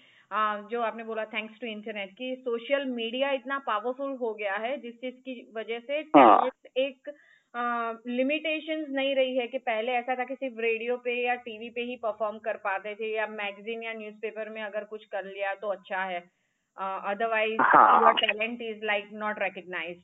जो 0.71 0.81
आपने 0.81 1.05
बोला 1.05 1.25
थैंक्स 1.25 1.61
टू 1.61 1.67
इंटरनेट 1.67 2.11
की 2.13 2.35
सोशल 2.37 2.85
मीडिया 2.85 3.31
इतना 3.31 3.59
पावरफुल 3.59 4.17
हो 4.17 4.35
गया 4.35 4.55
है 4.55 4.77
जिस 4.81 4.95
चीज़ 4.95 5.15
की 5.15 5.53
वजह 5.57 5.79
से 5.79 5.99
हाँ. 6.17 6.51
एक 6.77 7.11
लिमिटेशंस 8.07 8.87
नहीं 8.91 9.15
रही 9.15 9.37
है 9.37 9.47
कि 9.47 9.59
पहले 9.59 9.93
ऐसा 9.93 10.15
था 10.15 10.25
कि 10.25 10.35
सिर्फ़ 10.35 10.61
रेडियो 10.61 10.97
पे 10.97 11.27
या 11.27 11.35
टीवी 11.35 11.71
पे 11.71 11.81
ही 11.81 11.97
परफॉर्म 11.97 12.39
कर 12.39 12.57
पाते 12.57 12.95
थे 12.95 13.17
या 13.17 13.27
मैगजीन 13.27 13.83
या 13.83 13.93
न्यूज़पेपर 13.93 14.49
में 14.49 14.63
अगर 14.63 14.85
कुछ 14.85 15.05
कर 15.05 15.25
लिया 15.25 15.55
तो 15.55 15.69
अच्छा 15.69 16.05
है। 16.05 16.38
Otherwise 16.81 17.61
your 17.77 18.13
talent 18.13 18.63
is 18.63 18.85
like 18.85 19.09
not 19.13 19.39
recognised 19.39 20.03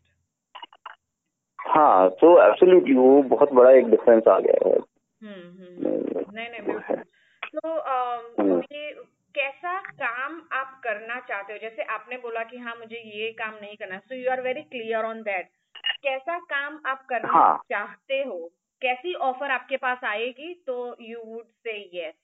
हाँ 1.67 2.11
तो 2.11 2.49
एब्सोल्युटली 2.49 2.95
वो 2.95 3.23
बहुत 3.23 3.53
बड़ा 3.53 3.71
एक 3.71 3.87
डिफरेंस 3.91 4.23
आ 4.29 4.39
गया 4.39 4.69
है। 4.69 4.75
हम्म, 4.75 5.51
हम्म, 5.59 5.87
हम्म। 5.87 6.25
नहीं 6.35 6.51
नहीं 6.51 6.63
बिल्कुल। 6.63 6.97
तो 7.57 8.63
ये 8.75 8.91
कैसा 9.35 9.81
काम 9.81 10.43
आप 10.53 10.81
करना 10.85 11.21
चाहते 11.21 11.53
हो? 11.53 11.59
जैसे 11.59 11.83
आपने 11.83 12.17
बोला 12.17 12.43
कि 12.43 12.59
हाँ 12.59 12.75
मुझे 12.77 12.97
ये 12.97 13.33
काम 13.33 13.55
नहीं 13.63 13.77
करना 13.77 13.99
so 13.99 14.15
you 14.15 14.31
are 14.31 14.41
very 14.41 14.63
clear 14.63 15.05
on 15.05 15.23
that 15.23 15.49
कैसा 16.03 16.39
काम 16.39 16.81
आप 16.87 17.07
करना 17.07 17.33
हाँ. 17.33 17.63
चाहते 17.71 18.23
हो? 18.23 18.51
कैसी 18.83 19.15
ऑफ़र 19.15 19.51
आपके 19.51 19.77
पास 19.77 20.05
आएगी? 20.05 20.65
तो 20.67 20.97
you 21.01 21.19
would 21.27 21.45
say 21.45 21.91
yes 21.95 22.15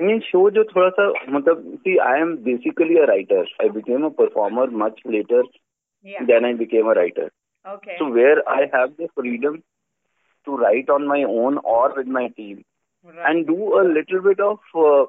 mean 0.00 0.20
show 0.20 0.48
जो 0.50 0.64
थोड़ा 0.64 0.88
सा 0.98 1.12
मतलब 1.28 1.62
see 1.84 1.96
I 2.08 2.20
am 2.20 2.36
basically 2.44 2.98
a 2.98 3.04
writer 3.10 3.54
I 3.62 3.68
became 3.78 4.04
a 4.06 4.08
performer 4.20 4.70
much 4.84 5.00
later 5.06 5.42
than 6.30 6.44
I 6.44 6.54
became 6.62 6.90
a 6.90 6.94
writer 7.00 7.30
okay 7.72 7.96
so 7.98 8.08
where 8.10 8.46
i 8.54 8.62
have 8.72 8.96
the 8.96 9.08
freedom 9.18 9.62
to 10.46 10.56
write 10.56 10.90
on 10.90 11.06
my 11.06 11.22
own 11.24 11.58
or 11.58 11.94
with 11.96 12.06
my 12.06 12.28
team 12.28 12.64
right. 13.04 13.26
and 13.28 13.46
do 13.46 13.80
a 13.80 13.84
little 13.84 14.22
bit 14.22 14.40
of 14.40 14.58
uh, 14.74 15.04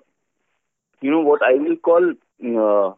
you 1.01 1.11
know 1.11 1.21
what 1.21 1.43
i 1.43 1.53
will 1.53 1.75
call 1.89 2.11
uh, 2.65 2.89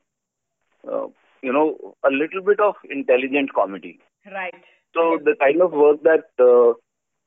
uh, 0.92 1.08
you 1.42 1.54
know 1.54 1.96
a 2.04 2.12
little 2.12 2.44
bit 2.50 2.60
of 2.60 2.76
intelligent 2.90 3.54
comedy 3.54 4.00
right 4.32 4.62
so 4.94 5.12
right. 5.12 5.26
the 5.26 5.36
kind 5.40 5.62
of 5.62 5.72
work 5.72 6.04
that 6.04 6.30
uh, 6.40 6.70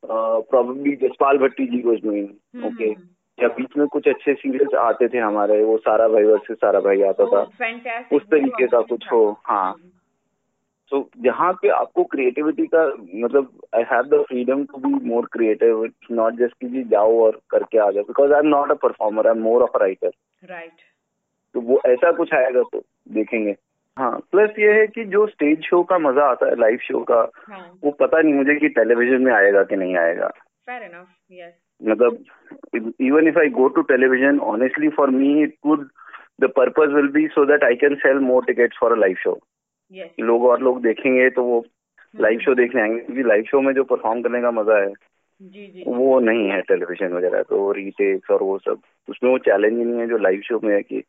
uh, 0.03 0.41
probably 0.49 0.97
Jaspal 0.97 1.43
Bhatti 1.45 1.71
ji 1.71 1.83
was 1.83 2.01
doing 2.01 2.37
mm-hmm. 2.55 2.65
okay 2.65 2.97
या 3.38 3.48
बीच 3.56 3.76
में 3.78 3.88
कुछ 3.88 4.08
अच्छे 4.08 4.34
serials 4.34 4.74
आते 4.80 5.08
थे 5.08 5.18
हमारे 5.18 5.64
वो 5.64 5.78
सारा 5.78 6.08
भाई 6.08 6.24
वर्सेस 6.24 6.58
सारा 6.58 6.80
भाई 6.80 7.02
आता 7.04 7.26
था। 7.26 7.44
Oh, 7.44 8.14
उस 8.14 8.22
तरीके 8.32 8.68
का 8.68 8.82
कुछ 8.84 9.12
हो 9.12 9.20
हाँ। 9.46 9.76
तो 10.92 11.10
जहाँ 11.20 11.52
पे 11.62 11.70
आपको 11.76 12.04
क्रिएटिविटी 12.04 12.66
का 12.76 12.86
मतलब 13.16 13.52
I 13.76 13.84
have 13.92 14.04
the 14.06 14.22
freedom 14.28 14.64
to 14.66 14.78
be 14.80 14.94
more 15.10 15.26
creative 15.34 15.84
not 16.12 16.34
just 16.40 16.54
कि 16.62 16.68
जी 16.70 16.84
जाओ 16.92 17.20
और 17.22 17.40
करके 17.50 17.78
आ 17.78 17.90
जाओ 17.92 18.04
because 18.04 18.34
I 18.34 18.40
am 18.40 18.48
not 18.48 18.72
a 18.72 18.76
performer 18.84 19.28
I 19.28 19.36
am 19.36 19.42
more 19.44 19.64
of 19.64 19.78
writer 19.78 20.12
right 20.44 20.86
तो 21.56 21.62
वो 21.62 21.82
ऐसा 21.86 22.12
कुछ 22.12 22.34
आएगा 22.34 22.64
तो 22.72 22.84
देखेंगे। 23.12 23.56
हाँ 23.98 24.18
प्लस 24.32 24.60
ये 24.60 24.72
है 24.80 24.88
कि 24.88 25.04
जो 25.12 25.26
स्टेज 25.28 25.64
शो 25.66 25.84
का 25.84 25.98
मज़ा 26.00 26.26
आता 26.30 26.50
है 26.50 26.56
लाइव 26.60 26.78
शो 26.84 27.04
का 27.12 27.22
हाँ. 27.50 27.68
वो 27.84 27.92
पता 28.00 28.22
नहीं 28.22 28.34
मुझे 28.34 28.56
कि 28.56 28.70
टेलीविज़न 28.80 29.22
में 29.22 29.34
आएगा 29.34 29.64
कि 29.64 29.76
नहीं 29.76 29.96
आएगा। 29.98 30.32
Fair 30.68 30.82
enough, 30.84 31.10
yes. 31.32 31.54
मतलब 31.82 32.24
even 33.00 33.28
if 33.28 33.38
I 33.38 33.48
go 33.50 33.70
to 33.70 33.84
television, 33.84 34.40
honestly 34.40 34.90
for 34.90 35.08
me 35.08 35.44
it 35.44 35.54
would 35.64 35.88
the 36.40 36.50
purpose 36.50 36.90
will 36.92 37.12
be 37.12 37.28
so 37.36 37.46
that 37.46 37.64
I 37.64 37.76
can 37.76 37.98
sell 38.02 38.20
more 38.20 38.42
tickets 38.42 38.76
for 38.80 38.94
a 38.94 39.00
live 39.00 39.18
show. 39.24 39.40
Yes. 39.92 40.10
लोग 40.20 40.46
और 40.46 40.62
लोग 40.62 40.82
देखेंगे 40.82 41.30
तो 41.30 41.44
वो 41.44 41.66
लाइव 42.16 42.40
शो 42.40 42.56
देखने 42.56 42.82
आएँगे 42.82 43.00
क्योंकि 43.00 43.24
लाइव 43.24 43.44
शो 43.44 43.62
में 43.62 43.74
जो 43.74 43.84
परफॉर्म 43.84 44.22
करने 44.22 44.42
का 44.42 44.52
मज़ा 44.52 44.78
है 44.78 44.94
जी 45.42 45.68
जी 45.68 45.84
वो 45.88 46.20
नहीं 46.20 46.50
है 46.50 46.62
टेलीविज़न 46.62 47.14
वगैरह 47.14 47.42
तो 47.42 47.72
रीटेक्स 47.72 48.32
और 48.32 48.44
वो 48.44 48.58
सब 48.58 48.82
उसमें 49.10 49.32
वो 49.32 49.38
चैलेंज 49.38 49.78
नहीं 49.78 50.00
है 50.00 50.08
जो 50.08 50.18
लाइव 50.18 50.42
शो 50.42 50.60
में 50.64 50.76
है 50.76 50.82
कि 50.82 51.04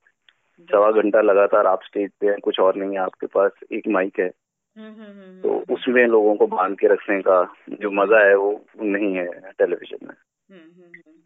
सवा 0.70 0.90
घंटा 0.90 1.20
लगातार 1.20 1.66
आप 1.66 1.82
स्टेज 1.82 2.10
पे 2.20 2.26
हैं 2.26 2.38
कुछ 2.40 2.60
और 2.60 2.76
नहीं 2.76 2.90
है 2.90 2.98
आपके 2.98 3.26
पास 3.26 3.50
एक 3.72 3.88
माइक 3.88 4.20
है 4.20 4.26
हम्म, 4.26 4.30
हम्म, 4.30 4.30
हम्म, 4.30 4.45
तो 4.76 5.74
उसमें 5.74 6.06
लोगों 6.06 6.34
को 6.36 6.46
बाँध 6.46 6.78
के 6.78 6.86
रखने 6.86 7.20
का 7.22 7.54
जो 7.70 7.90
मज़ा 7.90 8.24
है 8.24 8.34
वो 8.36 8.50
नहीं 8.82 9.14
है 9.14 9.52
टेलीविज़न 9.52 10.06
में। 10.06 10.14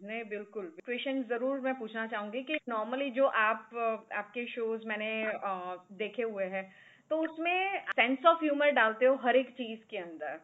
नहीं 0.09 0.23
बिल्कुल। 0.25 0.65
क्वेश्चन 0.85 1.23
ज़रूर 1.23 1.61
मैं 1.61 1.75
पूछना 1.79 2.07
चाहूँगी 2.07 2.43
कि 2.43 2.59
नॉर्मली 2.69 3.11
जो 3.11 3.27
आप 3.27 3.71
आपके 4.13 4.47
शोज़ 4.47 4.87
मैंने 4.87 5.11
देखे 5.99 6.23
हुए 6.23 6.45
हैं 6.45 6.65
तो 7.11 7.17
उसमें 7.17 7.85
सेंस 7.91 8.27
ऑफ़ 8.27 8.45
ह्यूमर 8.45 8.71
डालते 8.71 9.07
हो 9.07 9.15
हर 9.15 9.37
एक 9.37 9.51
चीज़ 9.51 9.81
के 9.91 9.99
अंदर। 9.99 10.41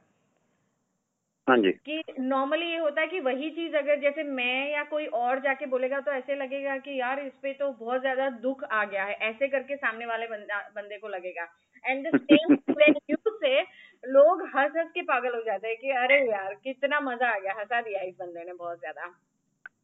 हाँ 1.47 1.57
जी। 1.59 1.71
कि 1.71 2.03
नॉर्मली 2.21 2.67
ये 2.67 2.79
होता 2.79 3.01
है 3.01 3.07
कि 3.07 3.21
वही 3.21 3.51
चीज़ 3.51 3.77
अगर 3.77 4.01
जैसे 4.01 4.23
मैं 4.23 4.71
या 4.73 4.83
कोई 4.85 5.07
और 5.07 5.41
जाके 5.41 5.67
बोलेगा 5.67 6.01
तो 6.01 6.13
ऐसे 6.13 6.35
लगेगा 6.37 6.77
कि 6.77 6.99
यार 7.01 7.21
इस 7.21 7.33
पे 7.43 7.53
तो 7.53 7.71
बहुत 7.73 8.01
ज़्यादा 8.01 8.29
दुख 8.43 8.65
आ 8.65 8.85
गया 8.85 9.05
है 9.05 9.15
ऐसे 9.29 9.49
करके 9.49 9.77
सामने 9.77 10.07
वाले 10.07 10.27
बंदा 10.27 10.59
बंदे 10.77 10.99
को 10.99 11.09
लगेगा। 11.09 11.47
एंड 11.85 12.07
द 12.07 12.19
सेम 12.23 12.95
यू 13.11 13.17
से 13.29 13.61
लोग 14.05 14.43
हंस 14.57 14.73
हंस 14.77 14.91
के 14.95 15.03
पागल 15.03 15.35
हो 15.35 15.43
जाते 15.43 15.69
हैं 15.69 15.77
कि 15.77 15.91
अरे 16.03 16.19
यार 16.31 16.55
कितना 16.65 17.01
मज़ा 17.01 17.29
आ 17.29 17.39
गया 17.39 17.55
हंसा 17.59 17.81
दिया 17.81 18.03
इस 18.03 18.15
बंदे 18.21 18.45
ने 18.45 18.53
बहुत 18.53 18.79
ज़्यादा। 18.81 19.15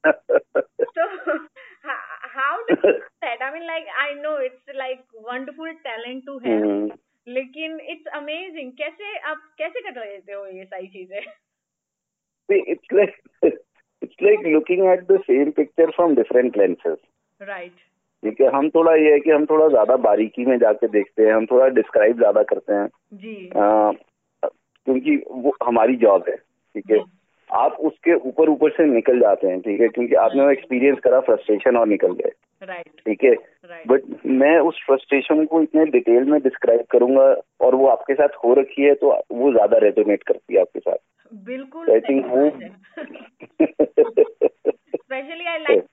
So 0.94 1.04
how 2.34 2.54
do 2.68 2.74
you 2.74 2.92
that? 3.22 3.40
I 3.40 3.50
mean 3.52 3.66
like 3.66 3.86
i 4.02 4.08
know 4.14 4.36
it's 4.38 4.74
like 4.74 5.04
wonderful 5.28 5.72
talent 5.84 6.26
to 6.26 6.38
have 6.40 6.66
mm. 6.66 6.90
लेकिन 7.26 7.78
इट्स 7.90 8.06
अमेजिंग 8.14 8.72
कैसे 8.72 9.16
आप 9.30 9.42
कैसे 9.58 9.80
कर 9.80 10.00
लेते 10.00 10.32
हो 10.32 10.46
ये 10.46 10.64
सारी 10.64 10.86
चीज़ें? 10.86 11.20
It's 12.66 12.92
like 12.92 13.16
it's 14.02 14.20
like 14.20 14.44
looking 14.46 14.86
at 14.86 15.06
the 15.08 15.18
same 15.26 15.52
picture 15.52 15.90
from 15.96 16.14
different 16.14 16.56
lenses. 16.56 16.98
Right. 17.40 17.72
ठीक 18.22 18.40
है 18.40 18.50
हम 18.54 18.68
थोड़ा 18.70 18.94
ये 18.94 19.12
है 19.12 19.20
कि 19.20 19.30
हम 19.30 19.44
थोड़ा 19.46 19.68
ज़्यादा 19.68 19.96
बारीकी 20.02 20.44
में 20.46 20.58
जाके 20.58 20.88
देखते 20.88 21.22
हैं 21.22 21.32
हम 21.32 21.46
थोड़ा 21.46 21.66
डिस्क्राइब 21.78 22.16
ज़्यादा 22.18 22.42
करते 22.50 22.72
हैं। 22.72 22.86
जी। 23.14 23.48
आ, 23.56 23.92
क्योंकि 24.42 25.16
वो 25.30 25.56
हमारी 25.64 25.96
जॉब 25.96 26.24
है 26.28 26.36
ठीक 26.36 26.90
है? 26.90 26.98
आप 27.50 27.76
उसके 27.88 28.14
ऊपर 28.28 28.48
ऊपर 28.48 28.70
से 28.70 28.84
निकल 28.92 29.18
जाते 29.20 29.46
हैं 29.46 29.60
ठीक 29.60 29.80
है? 29.80 29.88
क्योंकि 29.88 30.14
आपने 30.14 30.42
वो 30.42 30.50
एक्सपीरियंस 30.50 30.98
करा 31.04 31.20
फ्रस्ट्रेशन 31.20 31.76
और 31.76 31.86
निकल 31.86 32.12
गए। 32.20 32.30
राइट 32.62 33.00
ठीक 33.06 33.24
है? 33.24 33.34
बट 33.88 34.02
मैं 34.26 34.58
उस 34.68 34.82
फ्रस्ट्रेशन 34.86 35.44
को 35.44 35.62
इतने 35.62 35.84
डिटेल 35.90 36.30
में 36.30 36.40
डिस्क्राइब 36.42 36.84
करूँगा 36.90 37.24
और 37.66 37.74
वो 37.74 37.86
आपके 37.88 38.14
साथ 38.14 38.36
हो 38.44 38.54
रखी 38.54 38.82
है 38.82 38.94
तो 38.94 39.10
वो 39.32 39.52
ज़्यादा 39.52 39.78
रेजोनेट 39.78 40.22
करती 40.22 40.54
है 40.54 40.60
आपके 40.60 40.80
साथ। 40.80 40.96
बिल्कुल 41.32 41.90
आई 41.90 42.00
थिंक 42.00 42.26
वो 42.26 42.50
स्पेशली 44.96 45.46
आई 45.46 45.58
लाइक 45.58 45.86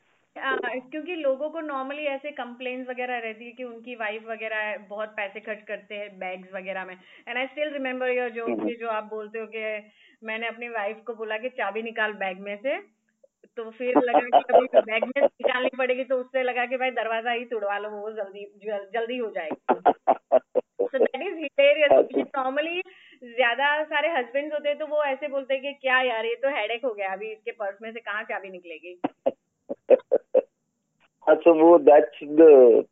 क्योंकि 0.92 1.16
लोगों 1.16 1.50
को 1.50 1.62
नॉर्मली 1.62 2.04
ऐसे 2.06 2.32
कंप्लेन 2.32 2.86
वगैरह 2.90 3.18
रहती 3.18 3.46
है 3.46 3.52
कि 3.52 3.64
उनकी 3.64 3.96
वाइफ 3.96 4.24
वगैरह 4.28 4.78
बहुत 4.90 5.10
पैसे 5.10 5.40
खर्च 5.40 5.64
करते 5.68 5.96
हैं 5.96 6.08
बैग्स 6.20 6.54
वगैरह 6.54 6.86
में। 6.86 6.94
And 7.28 7.38
I 7.38 7.48
still 7.48 7.74
remember 7.74 8.10
your 8.10 8.30
जो 8.30 8.46
जो 8.76 8.88
आप 8.88 9.04
बोलते 9.04 9.40
हो 9.40 9.46
कि 9.46 9.90
मैंने 10.24 10.48
अपनी 10.48 10.70
वाइफ 10.70 11.02
को 11.08 11.14
बोला 11.14 11.38
कि 11.38 11.50
चाबी 11.50 11.82
निकाल 11.84 12.14
बैग 12.14 12.40
में 12.40 12.56
से। 12.58 12.78
तो 13.58 13.70
फिर 13.72 13.98
लगा 13.98 14.20
कि 14.20 14.44
अभी 14.54 14.66
बैग 14.82 15.04
में 15.04 15.22
निकालनी 15.22 15.70
पड़ेगी 15.78 16.04
तो 16.04 16.16
उससे 16.16 16.44
लगा 16.44 16.66
कि 16.66 16.78
भाई 16.78 16.92
दरवाज़ा 16.92 17.32
ही 17.32 17.46
तोड़वा 17.46 17.78
लो 17.78 17.90
वो 17.90 18.12
जल्दी 18.12 18.46
जल्दी 18.94 19.18
हो 19.18 19.30
जाएगी। 19.30 19.80
So 20.82 20.98
that 20.98 21.22
is 21.22 21.36
hilarious 21.36 21.92
normally 22.38 22.82
ज़्यादा 23.24 23.84
सारे 23.84 24.10
हस्बैंड्स 24.10 24.54
होते 24.54 24.70
हैं 24.70 24.78
तो 24.78 24.88
वो 24.88 25.04
ऐसे 25.04 25.28
बोलते 25.28 25.54
हैं 25.54 25.64
कि 25.64 25.74
क्या 25.74 26.02
यार 26.02 26.26
ये 26.26 26.36
तो 26.36 26.50
हेडेक 26.50 26.86
हो 26.86 26.94
गया 26.94 27.14
अभी 27.14 27.32
इसके 27.32 27.52
पर्स 27.52 27.78
में 27.82 27.92
से 27.92 28.00
कहाँ 28.00 28.26
क्या 28.26 28.40
भी 28.40 28.50
निकलेगी? 28.50 29.02
अच्छा 31.30 31.52
वो 31.52 31.78
that's 31.78 32.20
the 32.24 32.42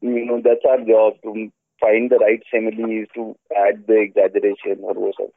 you 0.04 0.26
know 0.26 0.38
that's 0.38 0.66
our 0.66 0.82
job 0.82 1.20
to 1.24 1.48
find 1.82 2.10
the 2.10 2.14
right 2.14 2.44
similes 2.44 3.08
to 3.16 3.36
add 3.52 3.78
the 3.78 3.92
exaggeration 3.92 4.84
और 4.84 4.98
वो 4.98 5.12
सब 5.12 5.32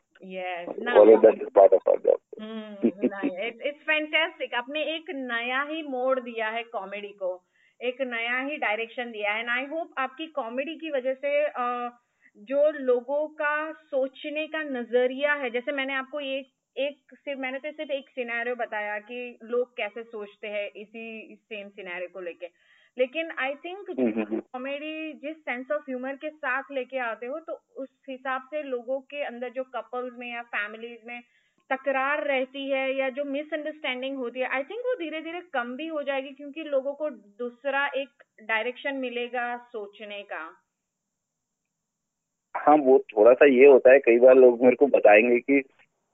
आपने 4.54 4.82
एक 4.82 5.04
नया 5.10 5.62
ही 5.62 5.82
मोड़ 5.82 6.20
दिया 6.20 6.48
है 6.48 6.62
कॉमेडी 6.62 7.08
को 7.08 7.44
एक 7.82 8.00
नया 8.00 8.40
ही 8.40 8.56
डायरेक्शन 8.56 9.10
दिया 9.10 9.32
है 9.32 9.40
एंड 9.40 9.48
आई 9.48 9.64
होप 9.64 9.90
आपकी 9.98 10.26
कॉमेडी 10.26 10.74
की 10.74 10.90
वजह 10.90 11.14
से 11.14 11.48
जो 12.36 12.70
लोगों 12.72 13.26
का 13.28 13.72
सोचने 13.72 14.46
का 14.46 14.62
नज़रिया 14.64 15.32
है 15.34 15.50
जैसे 15.50 15.72
मैंने 15.72 15.94
आपको 15.94 16.20
एक 16.20 16.52
एक 16.76 17.14
सिर्फ़ 17.14 17.40
मैंने 17.40 17.58
तो 17.58 17.70
सिर्फ़ 17.72 17.90
एक 17.92 18.08
सिनेरियो 18.10 18.54
बताया 18.56 18.98
कि 19.00 19.38
लोग 19.44 19.76
कैसे 19.76 20.02
सोचते 20.04 20.48
हैं 20.48 20.66
इसी 20.76 21.34
सेम 21.36 21.68
सिनेरियो 21.68 22.08
को 22.12 22.20
लेके। 22.20 22.46
लेकिन 22.96 23.30
आई 23.38 23.54
थिंक 23.64 23.90
कॉमेडी 24.54 25.12
जिस 25.18 25.36
सेंस 25.38 25.70
ऑफ़ 25.72 25.82
ह्यूमर 25.88 26.16
के 26.16 26.30
साथ 26.30 26.70
लेके 26.72 26.98
आते 27.00 27.26
हो 27.26 27.38
तो 27.40 27.52
उस 27.76 27.88
हिसाब 28.08 28.42
से 28.50 28.62
लोगों 28.62 29.00
के 29.10 29.22
अंदर 29.24 29.50
जो 29.50 29.64
कपल्स 29.74 30.14
में 30.18 30.30
या 30.32 30.42
फैमिलीज़ 30.54 31.06
में 31.06 31.20
तकरार 31.70 32.24
रहती 32.26 32.68
है 32.70 32.84
या 32.98 33.08
जो 33.10 33.24
मिसअंडरस्टैंडिंग 33.24 34.16
होती 34.18 34.40
है 34.40 34.48
आई 34.54 34.62
थिंक 34.62 34.80
वो 34.86 34.94
धीरे 34.94 35.20
धीरे 35.20 35.40
कम 35.54 35.76
भी 35.76 35.86
हो 35.86 36.02
जाएगी 36.02 36.30
क्योंकि 36.32 36.62
लोगों 36.64 36.94
को 36.94 37.10
दूसरा 37.38 37.86
एक 37.96 38.22
डायरेक्शन 38.44 38.96
मिलेगा 38.98 39.56
सोचने 39.72 40.22
का। 40.22 40.42
हाँ 42.54 42.76
वो 42.76 42.98
थोड़ा 42.98 43.32
सा 43.32 43.46
ये 43.46 43.66
होता 43.66 43.92
है 43.92 43.98
कई 43.98 44.18
बार 44.18 44.34
लोग 44.34 44.62
मेरे 44.62 44.76
को 44.76 44.86
बताएँगे 44.86 45.38
कि 45.38 45.62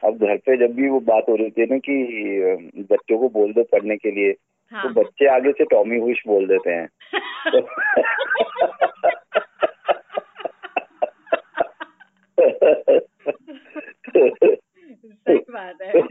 अब 0.03 0.17
घर 0.17 0.37
पे 0.37 0.57
जब 0.57 0.75
भी 0.75 0.89
वो 0.89 1.01
बात 1.01 1.25
हो 1.29 1.37
रही 1.37 1.51
थी 1.51 1.67
ना 1.67 1.79
कि 1.79 2.85
बच्चों 2.91 3.19
को 3.19 3.29
बोल 3.29 3.53
दो 3.53 3.63
पढ़ने 3.63 3.97
के 3.97 4.11
लिए 4.11 4.35
हाँ. 4.73 4.83
तो 4.83 4.89
बच्चे 5.01 5.27
आगे 5.27 5.53
से 5.53 5.65
टॉमी 5.65 5.99
हुश 5.99 6.23
बोल 6.27 6.47
देते 6.47 6.71
हैं 6.71 6.89
सही 15.27 15.39
बात 15.51 15.83
है 15.83 16.03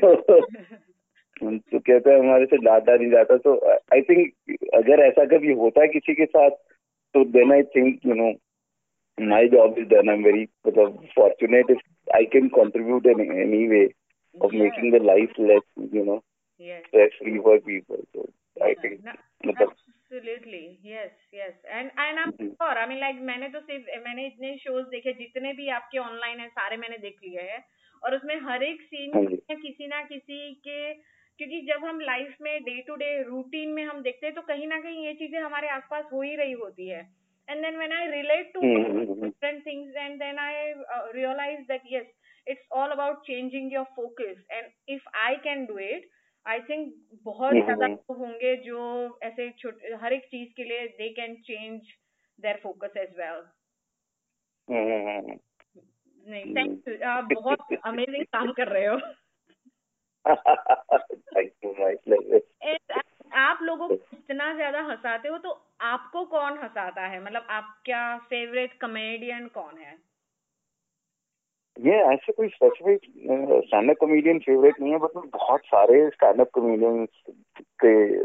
तो 1.57 1.79
कहते 1.79 2.09
हैं 2.09 2.19
हमारे 2.19 2.45
से 2.45 2.57
डाटा 2.57 2.95
नहीं 2.95 3.09
जाता 3.09 3.37
तो 3.37 3.53
आई 3.93 4.01
थिंक 4.01 4.31
अगर 4.73 4.99
ऐसा 4.99 5.25
कभी 5.25 5.53
होता 5.53 5.81
है 5.81 5.87
किसी 5.87 6.13
के 6.13 6.25
साथ 6.25 6.49
तो 7.15 7.23
then 7.25 7.53
I 7.53 7.63
think 7.75 7.99
you 8.05 8.13
know 8.13 8.31
my 9.17 9.47
job 9.47 9.77
is 9.77 9.87
done. 9.87 10.09
I'm 10.09 10.23
very 10.23 10.49
fortunate 11.15 11.65
if 11.69 11.79
I 12.13 12.25
can 12.31 12.49
contribute 12.49 13.05
in 13.05 13.19
any 13.19 13.69
way 13.69 13.95
of 14.41 14.53
yeah. 14.53 14.63
making 14.63 14.91
the 14.91 14.99
life 14.99 15.31
less, 15.37 15.63
you 15.91 16.05
know, 16.05 16.23
yes. 16.59 16.83
stress 16.87 17.11
free 17.21 17.39
for 17.41 17.59
people. 17.59 17.97
So 18.13 18.29
yeah. 18.57 18.65
I 18.65 18.75
think. 18.81 19.03
No, 19.03 19.53
absolutely 20.15 20.79
yes 20.81 21.11
yes 21.33 21.51
and 21.67 21.91
and 21.97 22.19
I'm 22.19 22.31
mm-hmm. 22.31 22.55
sure 22.55 22.75
I 22.77 22.87
mean 22.87 23.01
like 23.01 23.19
मैंने 23.29 23.47
तो 23.49 23.59
सिर्फ़ 23.59 24.03
मैंने 24.05 24.25
इतने 24.27 24.51
shows 24.63 24.85
देखे 24.91 25.13
जितने 25.13 25.53
भी 25.53 25.67
आपके 25.77 25.99
online 25.99 26.39
है 26.39 26.47
सारे 26.47 26.77
मैंने 26.77 26.97
देख 26.97 27.15
लिए 27.23 27.41
हैं 27.51 27.63
और 28.03 28.15
उसमें 28.15 28.35
हर 28.47 28.63
एक 28.63 28.81
सीन 28.81 29.35
किसी 29.51 29.87
ना 29.87 30.01
किसी 30.11 30.53
के 30.67 30.93
क्योंकि 30.93 31.61
जब 31.71 31.85
हम 31.85 31.99
लाइफ 31.99 32.35
में 32.41 32.63
डे 32.63 32.79
टू 32.87 32.95
डे 32.95 33.11
रूटीन 33.27 33.69
में 33.69 33.83
हम 33.83 34.01
देखते 34.01 34.25
हैं 34.27 34.35
तो 34.35 34.41
कहीं 34.41 34.67
ना 34.67 34.79
कहीं 34.79 35.05
ये 35.05 35.13
चीज़ें 35.13 35.39
हमारे 35.39 35.67
आसपास 35.67 36.05
हो 36.13 36.21
ही 36.21 36.35
रही 36.35 36.51
होती 36.63 36.87
है 36.89 37.03
and 37.47 37.63
then 37.63 37.77
when 37.77 37.91
i 37.91 38.05
relate 38.05 38.51
to 38.53 38.59
mm-hmm. 38.59 39.23
different 39.23 39.63
things 39.63 39.93
and 40.03 40.19
then 40.19 40.39
i 40.39 40.73
uh, 40.95 41.05
realize 41.13 41.63
that 41.67 41.81
yes 41.89 42.05
it's 42.47 42.65
all 42.71 42.91
about 42.91 43.23
changing 43.23 43.69
your 43.71 43.85
focus 43.95 44.37
and 44.49 44.73
if 44.87 45.01
i 45.13 45.35
can 45.43 45.65
do 45.65 45.77
it 45.77 46.11
I 46.45 46.59
think 46.61 46.93
बहुत 47.25 47.53
ज़्यादा 47.53 47.87
लोग 47.87 48.17
होंगे 48.17 48.55
जो 48.65 48.81
ऐसे 49.23 49.49
छोटे 49.59 49.93
हर 50.01 50.13
एक 50.13 50.25
चीज़ 50.31 50.49
के 50.57 50.63
लिए 50.63 50.87
they 50.97 51.09
can 51.13 51.35
change 51.45 51.81
their 52.39 52.59
focus 52.63 52.97
as 52.97 53.15
well 53.19 53.41
नहीं 56.27 56.55
थैंक 56.55 56.87
यू 56.87 56.97
आप 57.09 57.29
बहुत 57.33 57.73
अमेजिंग 57.85 58.25
काम 58.35 58.51
कर 58.59 58.67
रहे 58.67 58.85
हो 58.85 58.97
थैंक 61.35 61.51
यू 61.65 62.39
आप 63.45 63.59
लोगों 63.63 63.87
को 63.87 63.93
इतना 63.93 64.53
ज़्यादा 64.55 64.81
हंसाते 64.81 65.29
हो 65.29 65.37
तो 65.37 65.59
आपको 65.81 66.25
कौन 66.25 66.57
हंसाता 66.57 67.01
है? 67.01 67.23
मतलब 67.23 67.47
आपका 67.49 68.17
फेवरेट 68.17 68.73
कॉमेडियन 68.81 69.47
कौन 69.47 69.77
है? 69.77 69.95
ये 71.79 71.91
ऐसे 71.91 72.33
कोई 72.33 72.47
specific 72.47 73.01
stand 73.65 73.89
up 73.89 73.97
comedian 73.97 74.39
favourite 74.39 74.81
नहीं 74.81 74.91
है 74.91 74.97
बट 74.97 75.09
मैं 75.15 75.29
बहुत 75.29 75.61
सारे 75.65 76.09
स्टैंड 76.09 76.41
अप 76.41 76.49
कॉमेडियन 76.53 77.05
के 77.61 78.19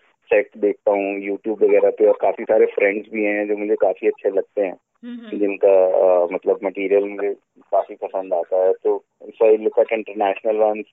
सेट 0.00 0.50
देखता 0.56 0.90
हूँ 0.90 1.18
यूट्यूब 1.18 1.62
वगैरह 1.62 1.90
पे 1.90 2.06
और 2.06 2.18
काफ़ी 2.20 2.44
सारे 2.44 2.66
फ्रेंड्स 2.66 3.08
भी 3.12 3.24
हैं 3.24 3.48
जो 3.48 3.56
मुझे 3.56 3.76
काफ़ी 3.76 4.08
अच्छे 4.08 4.30
लगते 4.30 4.62
हैं। 4.62 4.76
हम्म। 5.04 5.38
जिनका 5.38 5.72
आ, 5.96 6.26
मतलब 6.32 6.58
मटेरियल 6.64 7.04
मुझे 7.04 7.34
काफ़ी 7.58 7.94
पसंद 7.94 8.34
आता 8.34 8.64
है। 8.64 8.72
तो 8.72 9.04
if 9.22 9.44
I 9.44 9.56
look 9.56 9.78
at 9.78 9.92
international 9.92 10.56
ones 10.56 10.84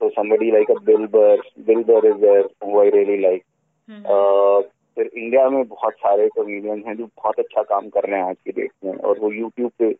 So 0.00 0.10
somebody 0.10 0.50
like 0.52 0.70
a 0.70 0.80
Bill 0.80 1.06
Burr, 1.06 1.36
Bill 1.66 1.82
Burr 1.84 2.04
is 2.04 2.20
there 2.20 2.44
who 2.64 2.80
I 2.80 2.90
really 2.90 3.18
like. 3.24 3.44
uh, 3.88 4.62
फिर 4.96 5.10
इंडिया 5.14 5.48
में 5.50 5.62
बहुत 5.68 5.94
सारे 5.96 6.28
कॉमेडियन 6.28 6.82
हैं 6.86 6.96
जो 6.96 7.06
बहुत 7.06 7.38
अच्छा 7.38 7.62
काम 7.64 7.88
कर 7.88 8.08
रहे 8.08 8.20
हैं 8.20 8.26
आज 8.26 8.36
की 8.36 8.52
डेट 8.52 8.70
में 8.84 8.92
और 8.92 9.18
वो 9.18 9.30
यूट्यूब 9.32 9.70
पे 9.78 9.92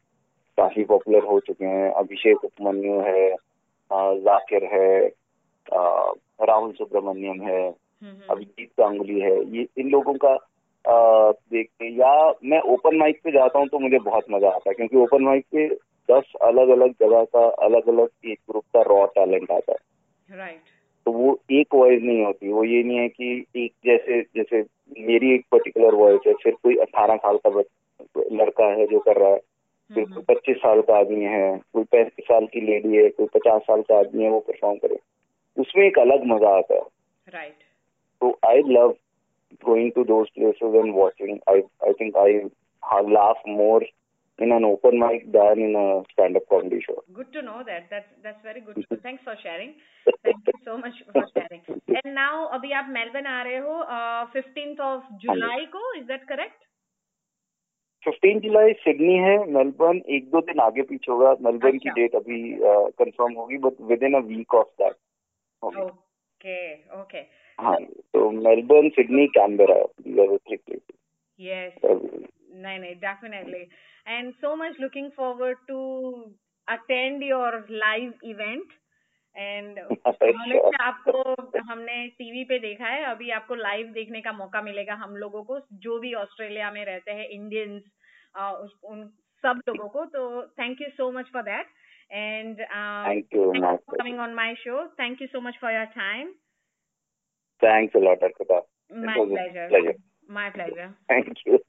काफ़ी 0.58 0.84
पॉपुलर 0.84 1.24
हो 1.24 1.38
चुके 1.40 1.64
हैं। 1.66 1.90
अभिषेक 1.92 2.44
उपमन्यु 2.44 3.00
है 3.02 3.28
जाकिर 4.20 4.64
है 4.72 5.06
राहुल 5.68 6.72
सुब्रमण्यम 6.72 7.40
है 7.42 7.62
अभिजीत 8.30 8.68
गांगुली 8.80 9.20
है। 9.20 9.36
ये 9.50 9.66
इन 9.78 9.90
लोगों 9.90 10.14
का 10.24 10.36
देखते 10.84 11.88
या 11.92 12.12
मैं 12.44 12.60
ओपन 12.72 12.96
माइक 12.98 13.20
पे 13.24 13.30
जाता 13.32 13.58
हूँ 13.58 13.68
तो 13.68 13.78
मुझे 13.78 13.98
बहुत 14.00 14.24
मज़ा 14.30 14.48
आता 14.48 14.70
है 14.70 14.74
क्योंकि 14.74 14.96
ओपन 14.98 15.22
माइक 15.22 15.44
पे 15.52 15.66
दस 16.08 16.32
अलग 16.42 16.68
अलग 16.70 16.92
जगह 17.00 17.24
का 17.26 17.44
अलग 17.66 17.88
अलग 17.88 18.08
एक 18.24 18.38
ग्रुप 18.50 18.64
का 18.74 18.82
रॉ 18.88 19.04
टैलेंट 19.14 19.50
आता 19.50 19.72
है। 19.72 20.38
राइट 20.38 20.73
तो 21.06 21.12
वो 21.12 21.38
एक 21.52 21.74
वॉइस 21.74 22.02
नहीं 22.02 22.24
होती। 22.24 22.52
वो 22.52 22.64
ये 22.64 22.82
नहीं 22.82 22.98
है 22.98 23.08
कि 23.08 23.44
एक 23.56 23.72
जैसे 23.86 24.20
जैसे 24.36 24.60
मेरी 25.00 25.34
एक 25.34 25.44
पर्टिकुलर 25.52 25.94
वॉइस 25.94 26.20
है 26.26 26.32
फिर 26.42 26.54
कोई 26.62 26.76
अठारह 26.82 27.16
साल 27.16 27.38
का 27.46 27.62
लड़का 28.32 28.66
है 28.72 28.86
जो 28.86 28.98
कर 29.00 29.16
रहा 29.16 29.30
है 29.30 29.40
फिर 29.90 30.04
कोई 30.04 30.22
पच्चीस 30.28 30.56
साल 30.56 30.80
का 30.82 30.98
आदमी 30.98 31.24
है 31.24 31.56
कोई 31.72 31.84
पैंतीस 31.92 32.24
साल 32.24 32.46
की 32.52 32.60
लेडी 32.60 32.96
है 32.96 33.08
कोई 33.10 33.26
पचास 33.34 33.62
साल 33.62 33.82
का 33.82 33.98
आदमी 33.98 34.24
है 34.24 34.30
वो 34.30 34.38
परफॉर्म 34.40 34.76
करे। 34.78 34.98
उसमें 35.56 35.84
एक 35.86 35.98
अलग 35.98 36.24
मज़ा 36.26 36.56
आता 36.58 36.74
है। 36.74 36.80
राइट 37.26 37.54
तो 38.20 38.30
I 38.48 38.62
love 38.68 38.94
going 39.62 39.90
to 39.92 40.04
those 40.04 40.28
places 40.30 40.74
and 40.74 40.94
watching 40.94 41.38
I 41.50 41.60
I 41.86 41.92
think 42.00 42.16
I 42.16 42.32
laugh 43.10 43.42
more 43.48 43.84
in 44.38 44.52
an 44.52 44.64
open 44.64 44.98
mic 44.98 45.30
than 45.32 45.60
in 45.60 45.76
a 45.76 46.02
stand-up 46.12 46.48
comedy 46.50 46.80
show. 46.84 47.02
Good 47.12 47.32
to 47.32 47.42
know 47.42 47.62
that. 47.66 47.86
That's 47.90 48.10
that's 48.22 48.42
very 48.42 48.60
good. 48.60 48.84
So 48.88 48.96
thanks 49.02 49.22
for 49.22 49.36
sharing. 49.42 49.74
Thank 50.24 50.46
you 50.46 50.58
so 50.64 50.76
much 50.76 50.94
for 51.12 51.24
sharing. 51.32 51.62
And 51.96 52.14
now, 52.14 52.48
अभी 52.58 52.72
आप 52.80 52.88
Melbourne 52.90 53.26
आ 53.26 53.42
रहे 53.42 53.58
हो 53.66 53.82
fifteenth 54.32 54.80
of 54.88 55.12
July 55.24 55.66
को 55.76 55.94
is 55.94 56.04
that 56.06 56.24
correct 56.28 56.62
fifteen 58.06 58.40
July 58.40 58.72
Sydney 58.80 59.14
है 59.18 59.36
Melbourne 59.52 60.02
एक 60.16 60.30
दो 60.30 60.40
दिन 60.48 60.60
आगे 60.60 60.82
पीछे 60.90 61.12
होगा 61.12 61.34
मेलबर्न 61.42 61.78
की 61.84 61.90
डेट 62.00 62.14
अभी 62.14 62.40
कंफर्म 63.00 63.32
होगी 63.34 63.58
but 63.68 63.80
within 64.10 64.14
a 64.14 64.24
week 64.26 64.54
of 64.54 64.68
that 64.82 64.96
okay 65.62 66.58
okay 67.00 67.24
हाँ 67.58 67.78
तो 67.80 68.30
Melbourne 68.30 68.88
Sydney 68.98 69.26
Canberra 69.38 69.82
three 69.84 70.56
places 70.56 70.80
yes 71.40 71.72
नहीं 72.54 72.78
नहीं 72.78 72.94
definitely 73.00 73.66
and 74.06 74.34
so 74.40 74.54
much 74.54 74.78
looking 74.78 75.10
forward 75.12 75.60
to 75.68 75.76
attend 76.68 77.22
your 77.24 77.52
live 77.84 78.26
event 78.32 78.80
and 79.36 79.78
आपको 80.80 81.22
हमने 81.70 81.96
टीवी 82.18 82.44
पे 82.44 82.58
देखा 82.58 82.88
है 82.88 83.04
अभी 83.04 83.30
आपको 83.38 83.54
लाइव 83.54 83.86
देखने 83.92 84.20
का 84.20 84.32
मौका 84.32 84.60
मिलेगा 84.62 84.94
हम 84.94 85.16
लोगों 85.16 85.42
को 85.44 85.58
जो 85.86 85.98
भी 85.98 86.12
ऑस्ट्रेलिया 86.14 86.70
में 86.70 86.84
रहते 86.84 87.12
हैं 87.12 87.26
इंडियंस 87.28 87.82
उन 88.90 89.02
सब 89.44 89.60
लोगों 89.68 89.88
को 89.88 90.04
तो 90.14 90.22
thank 90.60 90.80
you 90.82 90.88
so 90.96 91.10
much 91.18 91.30
for 91.32 91.42
that 91.42 91.66
and 92.12 92.64
coming 93.90 94.20
on 94.20 94.34
my 94.34 94.54
show 94.54 94.86
thank 95.00 95.22
you 95.22 95.28
so 95.28 95.40
much 95.40 95.58
for 95.60 95.72
your 95.72 95.84
time 95.98 96.34
Thanks 97.62 97.94
a 97.94 97.98
lot, 97.98 98.18
Arpita. 98.20 98.56
My 98.90 99.14
pleasure. 99.16 99.68
pleasure. 99.68 99.94
My 100.28 100.50
pleasure. 100.50 100.94
Thank 101.08 101.46
you. 101.46 101.60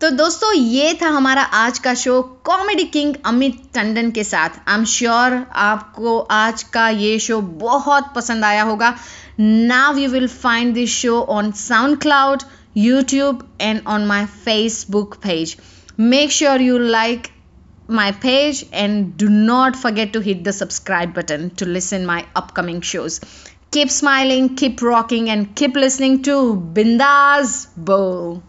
तो 0.00 0.10
दोस्तों, 0.10 0.52
ये 0.52 0.94
था 1.02 1.08
हमारा 1.08 1.42
आज 1.42 1.78
का 1.78 1.92
show 1.94 2.22
comedy 2.46 2.84
king 2.84 3.14
Amit 3.26 3.60
Tandon 3.74 4.10
के 4.10 4.24
साथ। 4.24 4.48
I 4.68 4.74
am 4.74 4.84
sure 4.84 5.34
आपको 5.64 6.18
आज 6.18 6.62
का 6.62 6.88
ये 6.88 7.18
शो 7.18 7.40
बहुत 7.40 8.12
पसंद 8.16 8.44
आया 8.44 8.62
होगा। 8.62 8.94
Now 9.40 9.98
you 9.98 10.08
will 10.10 10.26
find 10.28 10.74
this 10.74 10.90
show 10.90 11.20
on 11.36 11.52
SoundCloud 12.02 12.42
YouTube 12.76 13.48
and 13.60 13.80
on 13.86 14.06
my 14.06 14.24
Facebook 14.24 15.14
page 15.24 15.56
make 16.00 16.32
sure 16.32 16.60
you 16.60 16.78
like 16.78 17.28
my 17.88 18.10
page 18.20 18.58
and 18.80 19.08
do 19.20 19.26
not 19.30 19.74
forget 19.78 20.12
to 20.12 20.20
hit 20.26 20.44
the 20.44 20.52
subscribe 20.58 21.10
button 21.16 21.42
to 21.62 21.66
listen 21.66 22.06
my 22.10 22.18
upcoming 22.40 22.78
shows. 22.90 23.16
Keep 23.72 23.90
smiling 23.90 24.54
keep 24.54 24.82
rocking 24.82 25.30
and 25.30 25.56
keep 25.56 25.74
listening 25.74 26.22
to 26.22 26.34
bindas 26.74 27.52
bowl 27.74 28.42